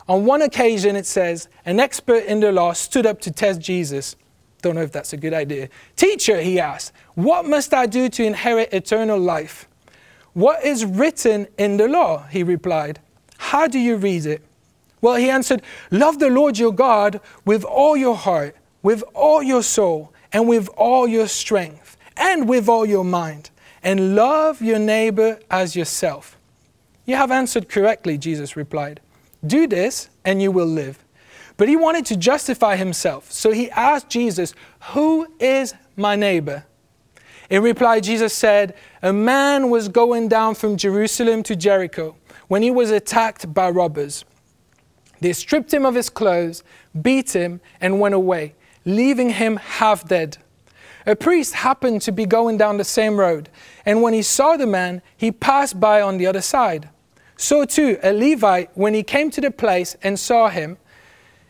On 0.08 0.26
one 0.26 0.42
occasion, 0.42 0.96
it 0.96 1.06
says, 1.06 1.48
an 1.66 1.80
expert 1.80 2.26
in 2.26 2.40
the 2.40 2.52
law 2.52 2.74
stood 2.74 3.06
up 3.06 3.22
to 3.22 3.32
test 3.32 3.60
Jesus. 3.60 4.16
Don't 4.62 4.76
know 4.76 4.82
if 4.82 4.92
that's 4.92 5.14
a 5.14 5.18
good 5.18 5.34
idea. 5.34 5.70
Teacher, 5.96 6.42
he 6.42 6.60
asked, 6.60 6.94
what 7.16 7.46
must 7.46 7.74
I 7.74 7.86
do 7.86 8.10
to 8.10 8.24
inherit 8.24 8.74
eternal 8.74 9.20
life? 9.20 9.68
What 10.34 10.64
is 10.66 10.86
written 10.86 11.48
in 11.58 11.78
the 11.78 11.88
law? 11.88 12.28
He 12.28 12.44
replied. 12.44 13.00
How 13.38 13.68
do 13.68 13.80
you 13.80 13.96
read 13.96 14.26
it? 14.26 14.42
Well, 15.02 15.16
he 15.16 15.30
answered, 15.30 15.62
Love 15.92 16.20
the 16.20 16.30
Lord 16.30 16.58
your 16.58 16.74
God 16.74 17.22
with 17.46 17.64
all 17.64 17.96
your 17.96 18.16
heart, 18.16 18.56
with 18.82 19.04
all 19.14 19.42
your 19.44 19.64
soul, 19.64 20.12
and 20.34 20.48
with 20.48 20.68
all 20.76 21.08
your 21.08 21.28
strength, 21.28 21.96
and 22.18 22.50
with 22.50 22.68
all 22.68 22.86
your 22.86 23.06
mind, 23.06 23.50
and 23.84 24.16
love 24.16 24.62
your 24.62 24.80
neighbor 24.80 25.40
as 25.50 25.76
yourself. 25.76 26.38
You 27.06 27.16
have 27.16 27.32
answered 27.32 27.70
correctly, 27.70 28.18
Jesus 28.18 28.56
replied. 28.56 29.00
Do 29.46 29.68
this, 29.68 30.10
and 30.24 30.42
you 30.42 30.52
will 30.52 30.66
live. 30.66 31.04
But 31.58 31.70
he 31.70 31.76
wanted 31.76 32.06
to 32.08 32.18
justify 32.18 32.76
himself, 32.76 33.32
so 33.32 33.52
he 33.52 33.70
asked 33.72 34.10
Jesus, 34.10 34.54
Who 34.94 35.28
is 35.40 35.74
my 35.96 36.16
neighbor? 36.16 36.66
In 37.50 37.62
reply, 37.62 38.00
Jesus 38.00 38.34
said, 38.34 38.76
A 39.02 39.14
man 39.14 39.70
was 39.70 39.88
going 39.88 40.28
down 40.28 40.56
from 40.56 40.78
Jerusalem 40.78 41.44
to 41.44 41.56
Jericho 41.56 42.16
when 42.48 42.62
he 42.62 42.72
was 42.72 42.92
attacked 42.92 43.54
by 43.54 43.70
robbers. 43.70 44.26
They 45.22 45.34
stripped 45.34 45.74
him 45.74 45.86
of 45.86 45.96
his 45.96 46.10
clothes, 46.10 46.64
beat 47.00 47.34
him, 47.34 47.62
and 47.80 48.00
went 48.00 48.16
away, 48.16 48.56
leaving 48.84 49.30
him 49.30 49.58
half 49.58 50.08
dead. 50.08 50.38
A 51.06 51.16
priest 51.16 51.54
happened 51.54 52.02
to 52.02 52.12
be 52.12 52.26
going 52.26 52.58
down 52.58 52.78
the 52.78 52.84
same 52.84 53.18
road, 53.18 53.50
and 53.86 54.02
when 54.02 54.14
he 54.14 54.24
saw 54.24 54.58
the 54.58 54.66
man, 54.66 55.02
he 55.16 55.32
passed 55.32 55.80
by 55.80 56.02
on 56.02 56.18
the 56.18 56.26
other 56.26 56.42
side. 56.42 56.90
So 57.38 57.66
too, 57.66 57.98
a 58.02 58.14
Levite, 58.14 58.70
when 58.76 58.94
he 58.94 59.04
came 59.04 59.30
to 59.32 59.42
the 59.42 59.52
place 59.52 59.96
and 60.02 60.20
saw 60.20 60.50
him, 60.50 60.78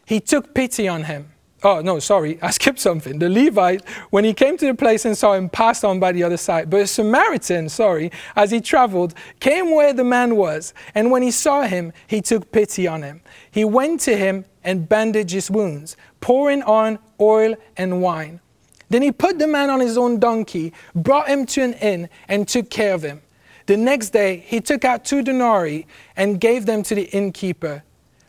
he 0.06 0.20
took 0.20 0.54
pity 0.54 0.88
on 0.88 1.04
him. 1.04 1.32
Oh, 1.64 1.82
no, 1.82 1.98
sorry, 2.00 2.40
I 2.44 2.52
skipped 2.52 2.80
something. 2.80 3.20
The 3.20 3.30
Levite, 3.30 3.88
when 4.12 4.24
he 4.24 4.34
came 4.34 4.58
to 4.58 4.68
the 4.68 4.76
place 4.76 5.06
and 5.06 5.18
saw 5.18 5.34
him, 5.34 5.50
passed 5.50 5.84
on 5.84 6.00
by 6.00 6.12
the 6.12 6.24
other 6.24 6.38
side. 6.38 6.70
But 6.70 6.82
a 6.82 6.88
Samaritan, 6.88 7.70
sorry, 7.70 8.12
as 8.36 8.52
he 8.52 8.62
traveled, 8.62 9.16
came 9.40 9.74
where 9.74 9.94
the 9.94 10.04
man 10.04 10.36
was. 10.36 10.74
And 10.94 11.12
when 11.12 11.24
he 11.24 11.32
saw 11.32 11.64
him, 11.64 11.92
he 12.08 12.22
took 12.22 12.52
pity 12.52 12.88
on 12.88 13.02
him. 13.02 13.22
He 13.50 13.66
went 13.66 14.02
to 14.02 14.16
him 14.16 14.46
and 14.64 14.88
bandaged 14.88 15.32
his 15.32 15.50
wounds, 15.50 15.98
pouring 16.22 16.62
on 16.64 17.00
oil 17.20 17.56
and 17.78 18.02
wine. 18.02 18.42
Then 18.90 19.02
he 19.02 19.12
put 19.12 19.40
the 19.40 19.48
man 19.48 19.70
on 19.70 19.80
his 19.80 19.98
own 19.98 20.20
donkey, 20.20 20.74
brought 20.94 21.28
him 21.28 21.46
to 21.48 21.64
an 21.64 21.74
inn, 21.74 22.10
and 22.28 22.48
took 22.48 22.70
care 22.70 22.94
of 22.94 23.02
him. 23.02 23.22
The 23.66 23.78
next 23.78 24.10
day, 24.10 24.38
he 24.46 24.62
took 24.62 24.86
out 24.86 25.06
two 25.06 25.22
denarii 25.22 25.88
and 26.16 26.40
gave 26.40 26.66
them 26.66 26.84
to 26.84 26.96
the 26.96 27.06
innkeeper. 27.06 27.84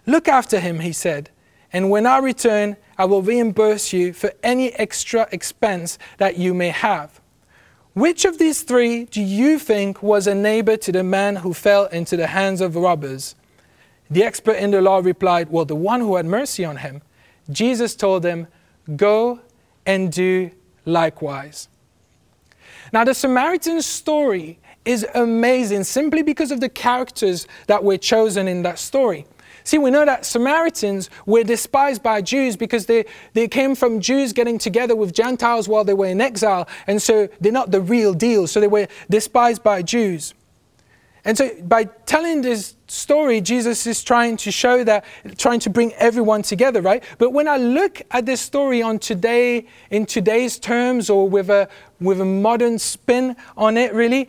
Look 0.06 0.28
after 0.28 0.60
him, 0.60 0.80
he 0.80 0.92
said, 0.92 1.30
and 1.72 1.90
when 1.90 2.06
I 2.06 2.18
return, 2.18 2.76
I 2.96 3.04
will 3.04 3.22
reimburse 3.22 3.92
you 3.92 4.12
for 4.12 4.32
any 4.42 4.72
extra 4.74 5.28
expense 5.32 5.98
that 6.18 6.38
you 6.38 6.54
may 6.54 6.68
have. 6.68 7.20
Which 7.92 8.24
of 8.24 8.38
these 8.38 8.62
three 8.62 9.04
do 9.04 9.22
you 9.22 9.58
think 9.58 10.02
was 10.02 10.26
a 10.26 10.34
neighbor 10.34 10.76
to 10.76 10.92
the 10.92 11.02
man 11.02 11.36
who 11.36 11.52
fell 11.52 11.86
into 11.86 12.16
the 12.16 12.28
hands 12.28 12.60
of 12.60 12.76
robbers? 12.76 13.34
The 14.10 14.22
expert 14.22 14.56
in 14.56 14.70
the 14.70 14.80
law 14.80 14.98
replied, 14.98 15.50
Well, 15.50 15.64
the 15.64 15.74
one 15.74 16.00
who 16.00 16.16
had 16.16 16.26
mercy 16.26 16.64
on 16.64 16.78
him. 16.78 17.02
Jesus 17.50 17.94
told 17.94 18.22
them, 18.22 18.46
Go 18.96 19.40
and 19.84 20.12
do 20.12 20.50
likewise. 20.84 21.68
Now, 22.92 23.04
the 23.04 23.14
Samaritan 23.14 23.82
story 23.82 24.58
is 24.86 25.06
amazing 25.14 25.84
simply 25.84 26.22
because 26.22 26.50
of 26.50 26.60
the 26.60 26.68
characters 26.68 27.46
that 27.66 27.84
were 27.84 27.98
chosen 27.98 28.48
in 28.48 28.62
that 28.62 28.78
story. 28.78 29.26
See, 29.64 29.78
we 29.78 29.90
know 29.90 30.04
that 30.04 30.24
Samaritans 30.24 31.10
were 31.26 31.42
despised 31.42 32.00
by 32.00 32.22
Jews 32.22 32.56
because 32.56 32.86
they, 32.86 33.04
they 33.32 33.48
came 33.48 33.74
from 33.74 34.00
Jews 34.00 34.32
getting 34.32 34.58
together 34.58 34.94
with 34.94 35.12
Gentiles 35.12 35.68
while 35.68 35.82
they 35.82 35.92
were 35.92 36.06
in 36.06 36.20
exile, 36.20 36.68
and 36.86 37.02
so 37.02 37.28
they're 37.40 37.50
not 37.50 37.72
the 37.72 37.80
real 37.80 38.14
deal. 38.14 38.46
So 38.46 38.60
they 38.60 38.68
were 38.68 38.86
despised 39.10 39.64
by 39.64 39.82
Jews. 39.82 40.34
And 41.24 41.36
so 41.36 41.50
by 41.64 41.84
telling 42.06 42.42
this 42.42 42.76
story, 42.86 43.40
Jesus 43.40 43.84
is 43.88 44.04
trying 44.04 44.36
to 44.36 44.52
show 44.52 44.84
that, 44.84 45.04
trying 45.36 45.58
to 45.60 45.70
bring 45.70 45.92
everyone 45.94 46.42
together, 46.42 46.80
right? 46.80 47.02
But 47.18 47.30
when 47.30 47.48
I 47.48 47.56
look 47.56 48.00
at 48.12 48.24
this 48.24 48.40
story 48.40 48.80
on 48.80 49.00
today, 49.00 49.66
in 49.90 50.06
today's 50.06 50.60
terms, 50.60 51.10
or 51.10 51.28
with 51.28 51.50
a, 51.50 51.68
with 52.00 52.20
a 52.20 52.24
modern 52.24 52.78
spin 52.78 53.34
on 53.56 53.76
it, 53.76 53.92
really, 53.92 54.28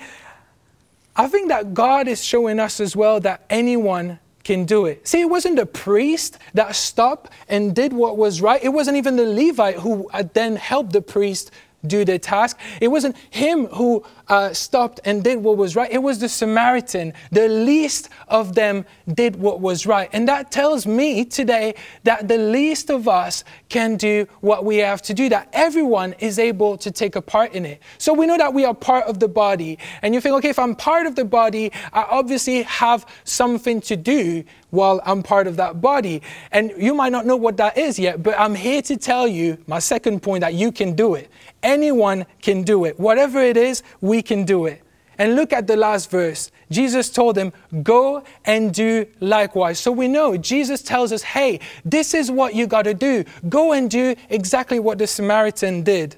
I 1.18 1.28
think 1.28 1.50
that 1.50 1.74
God 1.74 2.08
is 2.08 2.24
showing 2.24 2.60
us 2.60 2.80
as 2.80 2.96
well 2.96 3.20
that 3.22 3.44
anyone 3.50 4.20
can 4.44 4.64
do 4.66 4.86
it. 4.86 5.06
See, 5.06 5.20
it 5.20 5.30
wasn't 5.30 5.58
the 5.58 5.66
priest 5.66 6.38
that 6.54 6.76
stopped 6.76 7.32
and 7.50 7.76
did 7.76 7.92
what 7.92 8.18
was 8.18 8.40
right. 8.40 8.64
It 8.64 8.70
wasn't 8.70 8.98
even 8.98 9.16
the 9.18 9.26
Levite 9.26 9.76
who 9.76 10.10
uh, 10.14 10.24
then 10.34 10.56
helped 10.56 10.94
the 10.94 11.02
priest 11.02 11.52
do 11.86 12.06
the 12.06 12.18
task. 12.20 12.58
It 12.80 12.88
wasn't 12.88 13.18
him 13.30 13.66
who 13.68 14.06
uh, 14.30 14.54
stopped 14.54 15.00
and 15.06 15.24
did 15.24 15.44
what 15.44 15.58
was 15.58 15.76
right. 15.76 15.92
It 15.92 16.04
was 16.04 16.20
the 16.20 16.30
Samaritan. 16.30 17.14
The 17.32 17.48
least 17.48 18.10
of 18.28 18.56
them 18.56 18.86
did 19.14 19.36
what 19.36 19.62
was 19.62 19.86
right. 19.86 20.10
And 20.14 20.28
that 20.28 20.52
tells 20.52 20.86
me 20.86 21.26
today 21.26 21.76
that 22.04 22.28
the 22.28 22.38
least 22.38 22.90
of 22.90 23.08
us 23.08 23.44
can 23.70 23.96
do 23.96 24.28
what 24.42 24.66
we 24.66 24.78
have 24.78 25.02
to 25.04 25.14
do, 25.14 25.30
that 25.30 25.50
everyone 25.54 26.14
is 26.20 26.40
able 26.40 26.78
to 26.78 26.92
take 26.92 27.16
a 27.16 27.22
part 27.22 27.54
in 27.54 27.66
it. 27.66 27.82
So 27.98 28.14
we 28.14 28.26
know 28.26 28.38
that 28.38 28.54
we 28.54 28.66
are 28.66 28.74
part 28.74 29.06
of 29.06 29.20
the 29.20 29.28
body. 29.28 29.78
And 30.02 30.14
you 30.14 30.22
think, 30.22 30.36
okay, 30.36 30.50
if 30.50 30.60
I'm 30.60 30.76
part 30.76 31.08
of 31.08 31.16
the 31.16 31.26
body, 31.26 31.72
I 31.94 32.04
obviously 32.04 32.64
have 32.64 33.06
something 33.24 33.82
to 33.82 33.96
do 33.96 34.44
while 34.70 35.02
I'm 35.06 35.24
part 35.24 35.48
of 35.48 35.56
that 35.58 35.82
body. 35.82 36.22
And 36.52 36.74
you 36.78 36.94
might 36.94 37.12
not 37.12 37.26
know 37.26 37.36
what 37.36 37.58
that 37.58 37.78
is 37.78 37.98
yet, 37.98 38.22
but 38.22 38.38
I'm 38.38 38.56
here 38.56 38.82
to 38.84 38.98
tell 38.98 39.28
you, 39.28 39.58
my 39.68 39.80
second 39.80 40.22
point, 40.22 40.42
that 40.42 40.54
you 40.54 40.72
can 40.72 40.94
do 40.94 41.16
it. 41.16 41.30
Anyone 41.64 42.26
can 42.42 42.64
do 42.64 42.86
it. 42.86 43.00
Whatever 43.00 43.42
it 43.42 43.58
is, 43.58 43.84
we 44.02 44.17
can 44.22 44.44
do 44.44 44.66
it. 44.66 44.82
And 45.18 45.36
look 45.36 45.52
at 45.52 45.66
the 45.66 45.76
last 45.76 46.12
verse. 46.12 46.52
Jesus 46.70 47.10
told 47.10 47.36
them, 47.36 47.52
Go 47.82 48.24
and 48.46 48.74
do 48.74 49.08
likewise. 49.20 49.80
So 49.80 49.92
we 49.92 50.08
know 50.08 50.38
Jesus 50.38 50.82
tells 50.82 51.12
us, 51.12 51.24
Hey, 51.24 51.60
this 51.84 52.14
is 52.14 52.30
what 52.30 52.54
you 52.54 52.68
got 52.68 52.84
to 52.84 52.94
do. 52.94 53.24
Go 53.50 53.74
and 53.74 53.90
do 53.90 54.16
exactly 54.30 54.80
what 54.80 54.98
the 55.00 55.08
Samaritan 55.08 55.84
did. 55.84 56.18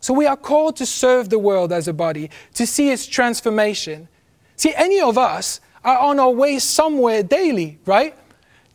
So 0.00 0.12
we 0.12 0.26
are 0.26 0.36
called 0.36 0.76
to 0.76 0.86
serve 0.86 1.28
the 1.28 1.38
world 1.38 1.72
as 1.72 1.88
a 1.88 1.92
body, 1.92 2.30
to 2.54 2.66
see 2.66 2.90
its 2.90 3.06
transformation. 3.06 4.08
See, 4.56 4.74
any 4.74 5.00
of 5.00 5.18
us 5.18 5.60
are 5.84 5.98
on 5.98 6.18
our 6.18 6.30
way 6.30 6.58
somewhere 6.58 7.22
daily, 7.22 7.78
right? 7.86 8.16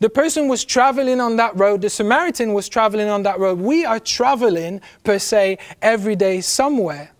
The 0.00 0.10
person 0.10 0.48
was 0.48 0.64
traveling 0.64 1.20
on 1.20 1.36
that 1.36 1.56
road, 1.56 1.80
the 1.80 1.90
Samaritan 1.90 2.54
was 2.54 2.68
traveling 2.68 3.08
on 3.08 3.22
that 3.22 3.38
road. 3.38 3.60
We 3.60 3.84
are 3.84 4.00
traveling, 4.00 4.80
per 5.04 5.18
se, 5.18 5.58
every 5.80 6.16
day 6.16 6.40
somewhere. 6.40 7.12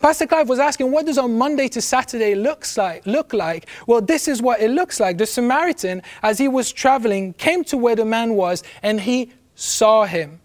Pastor 0.00 0.26
Clive 0.26 0.48
was 0.48 0.60
asking, 0.60 0.92
what 0.92 1.06
does 1.06 1.18
on 1.18 1.36
Monday 1.36 1.66
to 1.68 1.80
Saturday 1.80 2.36
looks 2.36 2.76
like, 2.76 3.04
look 3.04 3.32
like? 3.32 3.66
Well, 3.86 4.00
this 4.00 4.28
is 4.28 4.40
what 4.40 4.60
it 4.60 4.70
looks 4.70 5.00
like. 5.00 5.18
The 5.18 5.26
Samaritan, 5.26 6.02
as 6.22 6.38
he 6.38 6.46
was 6.46 6.70
traveling, 6.70 7.32
came 7.32 7.64
to 7.64 7.76
where 7.76 7.96
the 7.96 8.04
man 8.04 8.34
was 8.34 8.62
and 8.82 9.00
he 9.00 9.32
saw 9.56 10.04
him. 10.04 10.40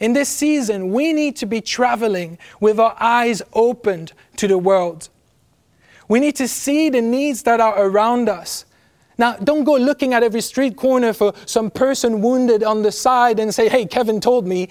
In 0.00 0.14
this 0.14 0.30
season, 0.30 0.90
we 0.90 1.12
need 1.12 1.36
to 1.36 1.46
be 1.46 1.60
traveling 1.60 2.38
with 2.60 2.80
our 2.80 2.96
eyes 2.98 3.42
opened 3.52 4.12
to 4.36 4.48
the 4.48 4.58
world. 4.58 5.10
We 6.08 6.18
need 6.18 6.36
to 6.36 6.48
see 6.48 6.88
the 6.88 7.02
needs 7.02 7.42
that 7.42 7.60
are 7.60 7.86
around 7.86 8.28
us. 8.28 8.64
Now, 9.16 9.36
don't 9.36 9.64
go 9.64 9.74
looking 9.74 10.12
at 10.12 10.22
every 10.22 10.40
street 10.40 10.76
corner 10.76 11.12
for 11.12 11.34
some 11.46 11.70
person 11.70 12.20
wounded 12.20 12.64
on 12.64 12.82
the 12.82 12.90
side 12.90 13.38
and 13.38 13.54
say, 13.54 13.68
hey, 13.68 13.86
Kevin 13.86 14.20
told 14.20 14.46
me. 14.46 14.68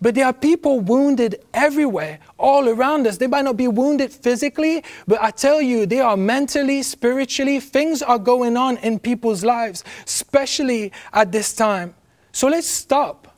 But 0.00 0.14
there 0.14 0.26
are 0.26 0.32
people 0.32 0.80
wounded 0.80 1.42
everywhere, 1.54 2.18
all 2.38 2.68
around 2.68 3.06
us. 3.06 3.16
They 3.16 3.26
might 3.26 3.44
not 3.44 3.56
be 3.56 3.68
wounded 3.68 4.12
physically, 4.12 4.84
but 5.06 5.22
I 5.22 5.30
tell 5.30 5.62
you, 5.62 5.86
they 5.86 6.00
are 6.00 6.16
mentally, 6.16 6.82
spiritually, 6.82 7.60
things 7.60 8.02
are 8.02 8.18
going 8.18 8.56
on 8.56 8.76
in 8.78 8.98
people's 8.98 9.42
lives, 9.42 9.84
especially 10.04 10.92
at 11.12 11.32
this 11.32 11.54
time. 11.54 11.94
So 12.32 12.48
let's 12.48 12.66
stop. 12.66 13.34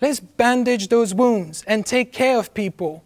Let's 0.00 0.20
bandage 0.20 0.88
those 0.88 1.14
wounds 1.14 1.64
and 1.66 1.84
take 1.84 2.12
care 2.12 2.38
of 2.38 2.52
people. 2.52 3.02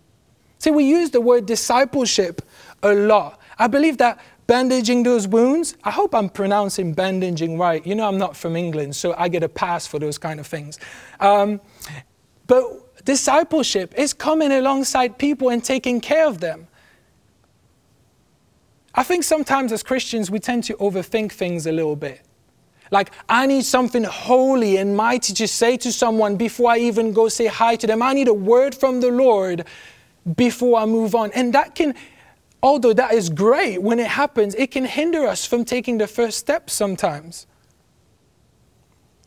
See, 0.58 0.70
we 0.70 0.84
use 0.84 1.10
the 1.10 1.20
word 1.20 1.46
discipleship 1.46 2.42
a 2.82 2.92
lot. 2.92 3.40
I 3.58 3.68
believe 3.68 3.98
that 3.98 4.18
bandaging 4.46 5.02
those 5.02 5.26
wounds. 5.26 5.76
I 5.84 5.90
hope 5.90 6.14
I'm 6.14 6.28
pronouncing 6.28 6.92
bandaging 6.92 7.58
right. 7.58 7.84
You 7.86 7.94
know, 7.94 8.06
I'm 8.06 8.18
not 8.18 8.36
from 8.36 8.56
England, 8.56 8.96
so 8.96 9.14
I 9.16 9.28
get 9.28 9.42
a 9.42 9.48
pass 9.48 9.86
for 9.86 9.98
those 9.98 10.18
kind 10.18 10.40
of 10.40 10.46
things. 10.46 10.78
Um, 11.20 11.60
but 12.52 13.02
discipleship 13.06 13.94
is 13.96 14.12
coming 14.12 14.52
alongside 14.52 15.16
people 15.16 15.48
and 15.48 15.64
taking 15.64 16.02
care 16.02 16.26
of 16.26 16.40
them. 16.40 16.68
I 18.94 19.04
think 19.04 19.24
sometimes 19.24 19.72
as 19.72 19.82
Christians, 19.82 20.30
we 20.30 20.38
tend 20.38 20.64
to 20.64 20.74
overthink 20.74 21.32
things 21.32 21.66
a 21.66 21.72
little 21.72 21.96
bit. 21.96 22.20
Like, 22.90 23.10
I 23.26 23.46
need 23.46 23.64
something 23.64 24.04
holy 24.04 24.76
and 24.76 24.94
mighty 24.94 25.32
to 25.32 25.48
say 25.48 25.78
to 25.78 25.90
someone 25.90 26.36
before 26.36 26.72
I 26.72 26.76
even 26.80 27.14
go 27.14 27.30
say 27.30 27.46
hi 27.46 27.74
to 27.76 27.86
them. 27.86 28.02
I 28.02 28.12
need 28.12 28.28
a 28.28 28.34
word 28.34 28.74
from 28.74 29.00
the 29.00 29.10
Lord 29.10 29.64
before 30.36 30.78
I 30.78 30.84
move 30.84 31.14
on. 31.14 31.32
And 31.32 31.54
that 31.54 31.74
can, 31.74 31.94
although 32.62 32.92
that 32.92 33.14
is 33.14 33.30
great 33.30 33.80
when 33.80 33.98
it 33.98 34.08
happens, 34.08 34.54
it 34.56 34.70
can 34.70 34.84
hinder 34.84 35.26
us 35.26 35.46
from 35.46 35.64
taking 35.64 35.96
the 35.96 36.06
first 36.06 36.36
step 36.36 36.68
sometimes. 36.68 37.46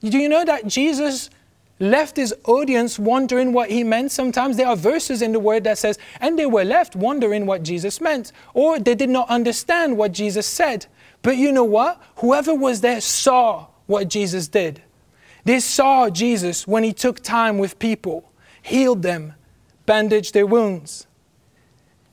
Do 0.01 0.19
you 0.19 0.29
know 0.29 0.45
that 0.45 0.67
Jesus 0.67 1.31
left 1.79 2.15
his 2.15 2.33
audience 2.45 2.97
wondering 2.97 3.51
what 3.51 3.69
he 3.69 3.83
meant. 3.83 4.11
Sometimes 4.11 4.57
there 4.57 4.67
are 4.67 4.75
verses 4.75 5.21
in 5.21 5.31
the 5.31 5.39
word 5.39 5.63
that 5.65 5.77
says 5.77 5.97
and 6.21 6.39
they 6.39 6.45
were 6.45 6.63
left 6.63 6.95
wondering 6.95 7.45
what 7.45 7.63
jesus 7.63 7.99
meant 7.99 8.31
or 8.53 8.79
they 8.79 8.95
did 8.95 9.09
not 9.09 9.29
understand 9.29 9.97
what 9.97 10.11
jesus 10.11 10.47
said. 10.47 10.85
But 11.21 11.37
you 11.37 11.51
know 11.51 11.63
what? 11.63 12.01
Whoever 12.17 12.53
was 12.53 12.81
there 12.81 13.01
saw 13.01 13.67
what 13.87 14.07
jesus 14.07 14.47
did. 14.47 14.81
They 15.43 15.59
saw 15.59 16.09
jesus 16.09 16.67
when 16.67 16.83
he 16.83 16.93
took 16.93 17.21
time 17.21 17.57
with 17.57 17.77
people 17.79 18.31
healed 18.61 19.03
them 19.03 19.33
bandaged 19.85 20.33
their 20.33 20.47
wounds. 20.47 21.05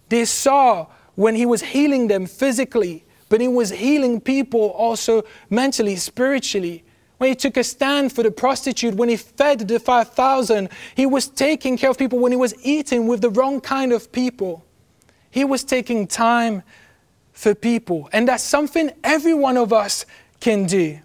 They 0.09 0.25
saw 0.27 0.89
when 1.15 1.37
he 1.37 1.47
was 1.47 1.63
healing 1.63 2.09
them 2.09 2.27
physically 2.27 3.05
but 3.29 3.41
he 3.41 3.49
was 3.49 3.71
healing 3.71 4.21
people 4.21 4.71
also 4.71 5.23
mentally 5.49 5.97
spiritually 5.97 6.85
when 7.23 7.29
he 7.29 7.37
took 7.37 7.57
a 7.57 7.63
stand 7.63 8.13
for 8.13 8.25
the 8.25 8.33
prostitute, 8.33 8.97
when 8.97 9.09
he 9.09 9.17
fed 9.17 9.61
the 9.61 9.79
5,000, 9.79 10.69
he 10.97 11.07
was 11.07 11.29
taking 11.29 11.79
care 11.79 11.89
of 11.89 11.97
people 11.97 12.19
when 12.19 12.33
he 12.33 12.37
was 12.37 12.53
eating 12.65 13.07
with 13.07 13.21
the 13.21 13.31
wrong 13.31 13.61
kind 13.61 13.93
of 13.93 14.11
people. 14.11 14.67
He 15.31 15.45
was 15.45 15.63
taking 15.63 16.09
time 16.09 16.65
for 17.33 17.55
people. 17.55 18.11
And 18.13 18.27
that's 18.27 18.43
something 18.43 18.91
every 19.05 19.35
one 19.35 19.57
of 19.57 19.73
us 19.73 20.05
can 20.41 20.67
do. 20.67 20.99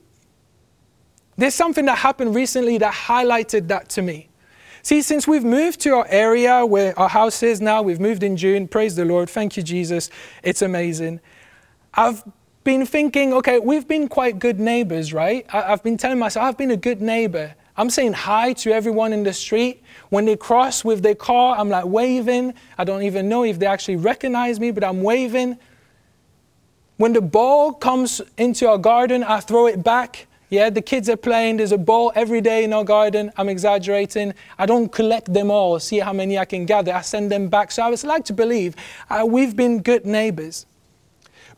There's 1.36 1.54
something 1.54 1.86
that 1.86 2.00
happened 2.00 2.34
recently 2.34 2.80
that 2.80 2.96
highlighted 2.96 3.68
that 3.68 3.88
to 3.90 4.02
me. 4.02 4.30
See, 4.82 5.04
since 5.04 5.28
we've 5.28 5.46
moved 5.46 5.82
to 5.82 5.98
our 5.98 6.08
area 6.10 6.66
where 6.66 6.98
our 6.98 7.10
house 7.10 7.44
is 7.44 7.62
now, 7.62 7.84
we've 7.84 8.00
moved 8.00 8.24
in 8.24 8.38
June, 8.38 8.68
praise 8.68 8.96
the 8.96 9.06
Lord, 9.06 9.30
thank 9.30 9.56
you, 9.56 9.62
Jesus, 9.62 10.10
it's 10.42 10.64
amazing. 10.64 11.20
I've 11.94 12.24
been 12.68 12.86
thinking, 12.86 13.32
okay, 13.32 13.60
we've 13.60 13.88
been 13.88 14.10
quite 14.10 14.40
good 14.40 14.60
neighbors, 14.60 15.14
right? 15.14 15.46
I, 15.54 15.62
have 15.62 15.84
been 15.84 15.96
telling 15.96 16.20
myself, 16.20 16.44
I've 16.44 16.58
been 16.58 16.72
a 16.72 16.76
good 16.76 17.02
neighbor. 17.02 17.56
I'm 17.78 17.90
saying 17.90 18.12
hi 18.12 18.52
to 18.62 18.74
everyone 18.74 19.14
in 19.14 19.24
the 19.24 19.32
street. 19.32 19.82
When 20.10 20.26
they 20.26 20.36
cross 20.36 20.84
with 20.84 21.02
their 21.02 21.16
car, 21.16 21.56
I'm 21.58 21.70
like 21.70 21.86
waving. 21.86 22.54
I 22.78 22.84
don't 22.84 23.04
even 23.04 23.30
know 23.30 23.46
if 23.46 23.58
they 23.58 23.68
actually 23.68 23.96
recognize 23.96 24.60
me, 24.60 24.72
but 24.72 24.84
I'm 24.84 25.02
waving. 25.02 25.58
When 26.98 27.14
the 27.14 27.22
ball 27.22 27.72
comes 27.72 28.20
into 28.38 28.68
our 28.68 28.78
garden, 28.78 29.24
I 29.24 29.40
throw 29.40 29.68
it 29.68 29.82
back. 29.82 30.28
Yeah, 30.50 30.70
the 30.70 30.82
kids 30.82 31.08
are 31.08 31.16
playing. 31.16 31.56
There's 31.58 31.72
a 31.72 31.78
ball 31.78 32.12
every 32.16 32.42
day 32.42 32.66
in 32.66 32.74
our 32.74 32.84
garden. 32.84 33.32
I'm 33.38 33.48
exaggerating. 33.48 34.34
I 34.60 34.66
don't 34.66 34.92
collect 34.92 35.34
them 35.34 35.50
all, 35.52 35.80
see 35.80 36.00
how 36.00 36.12
many 36.12 36.38
I 36.38 36.44
can 36.44 36.66
gather. 36.66 36.94
I 36.94 37.00
send 37.00 37.32
them 37.32 37.48
back. 37.48 37.72
So 37.72 37.84
I 37.84 37.90
would 37.90 38.04
like 38.04 38.26
to 38.26 38.34
believe 38.34 38.76
uh, 39.10 39.26
we've 39.26 39.56
been 39.56 39.82
good 39.82 40.06
neighbors. 40.06 40.66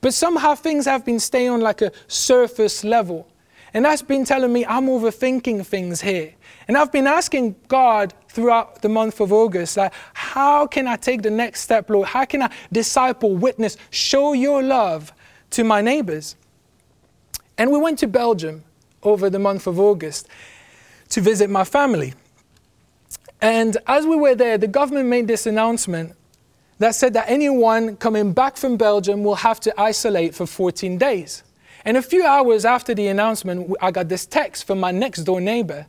But 0.01 0.13
somehow 0.13 0.56
things 0.56 0.86
have 0.86 1.06
been 1.06 1.20
staying 1.20 1.50
on 1.50 1.62
like 1.62 1.82
a 1.82 1.91
surface 2.08 2.84
level. 2.84 3.27
And 3.74 3.86
that's 3.86 4.01
been 4.01 4.25
telling 4.25 4.51
me 4.51 4.65
I'm 4.65 4.88
overthinking 4.88 5.65
things 5.65 6.01
here. 6.01 6.34
And 6.68 6.77
I've 6.77 6.91
been 6.91 7.08
asking 7.08 7.56
God 7.68 8.13
throughout 8.29 8.82
the 8.82 8.89
month 8.89 9.20
of 9.20 9.34
August, 9.34 9.77
like, 9.77 9.94
how 10.13 10.67
can 10.67 10.88
I 10.88 10.95
take 10.95 11.21
the 11.21 11.32
next 11.32 11.62
step, 11.62 11.89
Lord? 11.89 12.08
How 12.08 12.26
can 12.26 12.43
I 12.43 12.52
disciple, 12.71 13.36
witness, 13.36 13.78
show 13.89 14.34
your 14.34 14.63
love 14.63 15.12
to 15.52 15.63
my 15.63 15.82
neighbors? 15.82 16.36
And 17.58 17.71
we 17.71 17.78
went 17.78 18.00
to 18.00 18.08
Belgium 18.08 18.63
over 19.04 19.30
the 19.30 19.39
month 19.39 19.67
of 19.67 19.80
August 19.80 20.28
to 21.10 21.21
visit 21.21 21.50
my 21.50 21.63
family. 21.63 22.13
And 23.41 23.78
as 23.88 24.06
we 24.06 24.15
were 24.15 24.36
there, 24.36 24.58
the 24.58 24.67
government 24.67 25.10
made 25.10 25.28
this 25.28 25.45
announcement 25.45 26.15
that 26.80 26.96
said 26.96 27.13
that 27.13 27.30
anyone 27.30 27.96
coming 27.98 28.34
back 28.34 28.58
from 28.58 28.78
Belgium 28.78 29.24
will 29.24 29.36
have 29.36 29.60
to 29.62 29.80
isolate 29.80 30.34
for 30.34 30.48
14 30.48 30.98
days. 30.98 31.44
And 31.86 31.98
a 31.98 32.02
few 32.02 32.26
hours 32.26 32.65
after 32.65 32.94
the 32.94 33.08
announcement, 33.08 33.74
I 33.82 33.92
got 33.92 34.10
this 34.10 34.26
text 34.26 34.65
from 34.65 34.80
my 34.80 34.92
next 34.92 35.24
door 35.24 35.39
neighbor. 35.39 35.86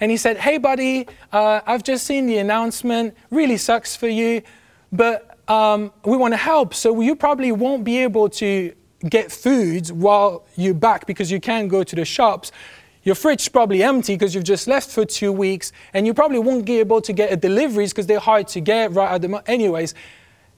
And 0.00 0.10
he 0.10 0.16
said, 0.16 0.36
Hey, 0.36 0.58
buddy, 0.58 1.06
uh, 1.32 1.60
I've 1.66 1.82
just 1.82 2.06
seen 2.06 2.26
the 2.26 2.38
announcement. 2.38 3.16
Really 3.30 3.56
sucks 3.56 3.96
for 3.96 4.08
you, 4.08 4.42
but 4.92 5.38
um, 5.48 5.92
we 6.04 6.16
want 6.16 6.32
to 6.32 6.38
help. 6.38 6.74
So 6.74 7.00
you 7.00 7.16
probably 7.16 7.52
won't 7.52 7.84
be 7.84 7.98
able 7.98 8.28
to 8.30 8.72
get 9.08 9.32
food 9.32 9.90
while 9.90 10.44
you're 10.56 10.74
back 10.74 11.06
because 11.06 11.30
you 11.30 11.40
can't 11.40 11.68
go 11.68 11.82
to 11.82 11.96
the 11.96 12.04
shops. 12.04 12.52
Your 13.04 13.16
fridge's 13.16 13.48
probably 13.48 13.82
empty 13.82 14.14
because 14.14 14.32
you've 14.32 14.44
just 14.44 14.68
left 14.68 14.88
for 14.88 15.04
two 15.04 15.32
weeks, 15.32 15.72
and 15.92 16.06
you 16.06 16.14
probably 16.14 16.38
won't 16.38 16.64
be 16.64 16.78
able 16.78 17.00
to 17.00 17.12
get 17.12 17.40
deliveries 17.40 17.92
because 17.92 18.06
they're 18.06 18.20
hard 18.20 18.46
to 18.48 18.60
get 18.60 18.92
right 18.92 19.10
at 19.10 19.22
the 19.22 19.28
moment. 19.28 19.48
Anyways, 19.48 19.94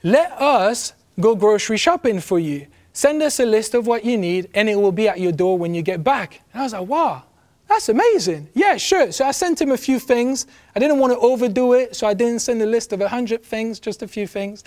let 0.04 0.30
us 0.32 0.92
go 1.18 1.34
grocery 1.34 1.78
shopping 1.78 2.20
for 2.20 2.38
you. 2.38 2.66
Send 2.92 3.22
us 3.22 3.40
a 3.40 3.46
list 3.46 3.74
of 3.74 3.86
what 3.88 4.04
you 4.04 4.16
need, 4.16 4.50
and 4.54 4.68
it 4.68 4.76
will 4.76 4.92
be 4.92 5.08
at 5.08 5.18
your 5.18 5.32
door 5.32 5.58
when 5.58 5.74
you 5.74 5.82
get 5.82 6.04
back. 6.04 6.42
And 6.52 6.60
I 6.60 6.64
was 6.64 6.74
like, 6.74 6.86
wow, 6.86 7.24
that's 7.68 7.88
amazing. 7.88 8.48
Yeah, 8.54 8.76
sure. 8.76 9.10
So 9.10 9.24
I 9.24 9.32
sent 9.32 9.60
him 9.60 9.72
a 9.72 9.76
few 9.76 9.98
things. 9.98 10.46
I 10.76 10.78
didn't 10.78 10.98
want 10.98 11.12
to 11.14 11.18
overdo 11.18 11.72
it, 11.72 11.96
so 11.96 12.06
I 12.06 12.14
didn't 12.14 12.40
send 12.40 12.62
a 12.62 12.66
list 12.66 12.92
of 12.92 13.00
100 13.00 13.42
things, 13.42 13.80
just 13.80 14.02
a 14.02 14.06
few 14.06 14.26
things. 14.26 14.62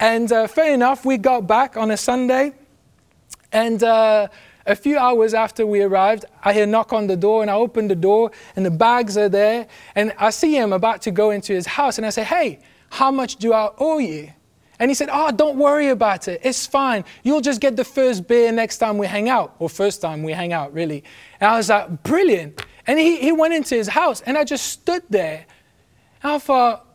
And 0.00 0.32
uh, 0.32 0.46
fair 0.46 0.72
enough, 0.72 1.04
we 1.04 1.18
got 1.18 1.46
back 1.46 1.76
on 1.76 1.90
a 1.90 1.96
Sunday, 1.96 2.54
and 3.52 3.82
uh, 3.84 4.28
a 4.66 4.74
few 4.74 4.98
hours 4.98 5.34
after 5.34 5.66
we 5.66 5.82
arrived, 5.82 6.24
I 6.42 6.54
hear 6.54 6.64
a 6.64 6.66
knock 6.66 6.94
on 6.94 7.06
the 7.06 7.16
door, 7.16 7.42
and 7.42 7.50
I 7.50 7.54
open 7.54 7.86
the 7.86 7.94
door, 7.94 8.30
and 8.56 8.64
the 8.64 8.70
bags 8.70 9.18
are 9.18 9.28
there, 9.28 9.66
and 9.94 10.14
I 10.18 10.30
see 10.30 10.56
him 10.56 10.72
about 10.72 11.02
to 11.02 11.10
go 11.10 11.30
into 11.30 11.52
his 11.52 11.66
house, 11.66 11.98
and 11.98 12.06
I 12.06 12.10
say, 12.10 12.24
hey, 12.24 12.60
how 12.88 13.10
much 13.10 13.36
do 13.36 13.52
I 13.52 13.70
owe 13.78 13.98
you? 13.98 14.32
And 14.80 14.90
he 14.90 14.94
said, 14.94 15.10
Oh, 15.12 15.30
don't 15.30 15.58
worry 15.58 15.88
about 15.88 16.26
it. 16.26 16.40
It's 16.42 16.66
fine. 16.66 17.04
You'll 17.22 17.42
just 17.42 17.60
get 17.60 17.76
the 17.76 17.84
first 17.84 18.26
beer 18.26 18.50
next 18.50 18.78
time 18.78 18.96
we 18.96 19.06
hang 19.06 19.28
out, 19.28 19.54
or 19.58 19.68
first 19.68 20.00
time 20.00 20.22
we 20.22 20.32
hang 20.32 20.54
out, 20.54 20.72
really. 20.72 21.04
And 21.38 21.50
I 21.50 21.56
was 21.58 21.68
like, 21.68 22.02
Brilliant. 22.02 22.64
And 22.86 22.98
he, 22.98 23.18
he 23.18 23.30
went 23.30 23.52
into 23.54 23.74
his 23.76 23.88
house, 23.88 24.22
and 24.22 24.36
I 24.38 24.42
just 24.42 24.66
stood 24.66 25.02
there. 25.10 25.44
And 26.22 26.32
I 26.32 26.38
thought, 26.38 26.86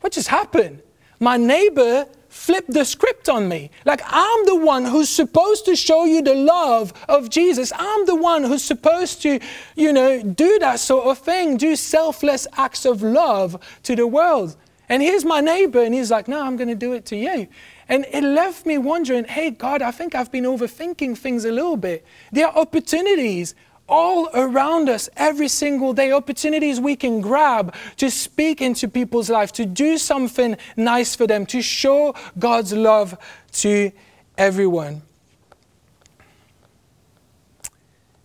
What 0.00 0.12
just 0.12 0.28
happened? 0.28 0.82
My 1.18 1.38
neighbor 1.38 2.06
flipped 2.28 2.70
the 2.70 2.84
script 2.84 3.30
on 3.30 3.48
me. 3.48 3.70
Like, 3.86 4.02
I'm 4.04 4.44
the 4.44 4.56
one 4.56 4.84
who's 4.84 5.08
supposed 5.08 5.64
to 5.64 5.74
show 5.74 6.04
you 6.04 6.20
the 6.20 6.34
love 6.34 6.92
of 7.08 7.30
Jesus. 7.30 7.72
I'm 7.74 8.04
the 8.04 8.14
one 8.14 8.44
who's 8.44 8.62
supposed 8.62 9.22
to, 9.22 9.40
you 9.74 9.90
know, 9.90 10.22
do 10.22 10.58
that 10.58 10.78
sort 10.78 11.06
of 11.06 11.16
thing, 11.16 11.56
do 11.56 11.74
selfless 11.76 12.46
acts 12.58 12.84
of 12.84 13.02
love 13.02 13.58
to 13.84 13.96
the 13.96 14.06
world. 14.06 14.54
And 14.88 15.02
here's 15.02 15.24
my 15.24 15.40
neighbor, 15.40 15.82
and 15.82 15.94
he's 15.94 16.10
like, 16.10 16.28
No, 16.28 16.44
I'm 16.44 16.56
going 16.56 16.68
to 16.68 16.74
do 16.74 16.92
it 16.92 17.04
to 17.06 17.16
you. 17.16 17.48
And 17.88 18.04
it 18.12 18.22
left 18.22 18.66
me 18.66 18.78
wondering, 18.78 19.24
hey, 19.24 19.50
God, 19.50 19.80
I 19.80 19.92
think 19.92 20.14
I've 20.14 20.32
been 20.32 20.44
overthinking 20.44 21.16
things 21.16 21.44
a 21.44 21.52
little 21.52 21.76
bit. 21.76 22.04
There 22.32 22.46
are 22.46 22.56
opportunities 22.56 23.54
all 23.88 24.28
around 24.34 24.88
us 24.88 25.08
every 25.16 25.46
single 25.46 25.92
day, 25.92 26.10
opportunities 26.10 26.80
we 26.80 26.96
can 26.96 27.20
grab 27.20 27.72
to 27.98 28.10
speak 28.10 28.60
into 28.60 28.88
people's 28.88 29.30
life, 29.30 29.52
to 29.52 29.64
do 29.64 29.96
something 29.98 30.56
nice 30.76 31.14
for 31.14 31.28
them, 31.28 31.46
to 31.46 31.62
show 31.62 32.14
God's 32.36 32.72
love 32.72 33.16
to 33.52 33.92
everyone. 34.36 35.02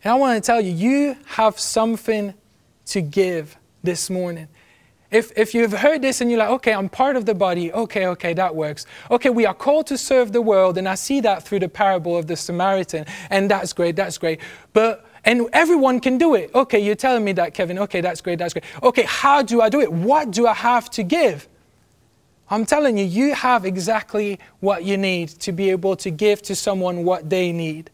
And 0.04 0.13
I 0.13 0.15
want 0.15 0.43
to 0.43 0.45
tell 0.45 0.60
you, 0.60 0.71
you 0.71 1.17
have 1.26 1.60
something 1.60 2.34
to 2.88 3.02
give 3.02 3.56
this 3.84 4.10
morning. 4.10 4.47
If, 5.12 5.32
if 5.38 5.54
you've 5.54 5.74
heard 5.74 6.02
this 6.02 6.21
and 6.21 6.32
you're 6.32 6.39
like, 6.39 6.50
okay, 6.50 6.74
I'm 6.74 6.88
part 6.88 7.17
of 7.17 7.26
the 7.26 7.36
body, 7.36 7.71
okay, 7.74 8.08
okay, 8.08 8.34
that 8.34 8.56
works. 8.56 8.86
Okay, 9.12 9.30
we 9.30 9.45
are 9.45 9.54
called 9.54 9.88
to 9.88 9.97
serve 9.97 10.32
the 10.32 10.41
world, 10.41 10.78
and 10.78 10.88
I 10.88 10.95
see 10.95 11.19
that 11.19 11.43
through 11.43 11.60
the 11.60 11.69
parable 11.69 12.17
of 12.17 12.28
the 12.28 12.38
Samaritan, 12.38 13.06
and 13.30 13.52
that's 13.52 13.74
great, 13.74 13.97
that's 13.97 14.17
great. 14.17 14.39
But 14.71 15.06
and 15.24 15.47
everyone 15.54 16.00
can 16.00 16.17
do 16.17 16.34
it. 16.34 16.50
Okay, 16.56 16.80
you're 16.80 16.95
telling 16.95 17.24
me 17.24 17.34
that, 17.34 17.54
Kevin. 17.54 17.78
Okay, 17.80 18.02
that's 18.02 18.21
great, 18.21 18.39
that's 18.39 18.54
great. 18.54 18.65
Okay, 18.82 19.04
how 19.04 19.43
do 19.43 19.62
I 19.62 19.69
do 19.69 19.82
it? 19.82 19.91
What 19.91 20.32
do 20.32 20.47
I 20.47 20.54
have 20.54 20.89
to 20.91 21.04
give? 21.04 21.47
I'm 22.50 22.65
telling 22.65 22.97
you, 22.97 23.06
you 23.06 23.34
have 23.36 23.65
exactly 23.65 24.39
what 24.62 24.84
you 24.84 24.97
need 24.97 25.30
to 25.41 25.52
be 25.52 25.69
able 25.69 25.95
to 25.97 26.10
give 26.10 26.41
to 26.43 26.56
someone 26.56 27.06
what 27.06 27.30
they 27.30 27.52
need. 27.52 27.91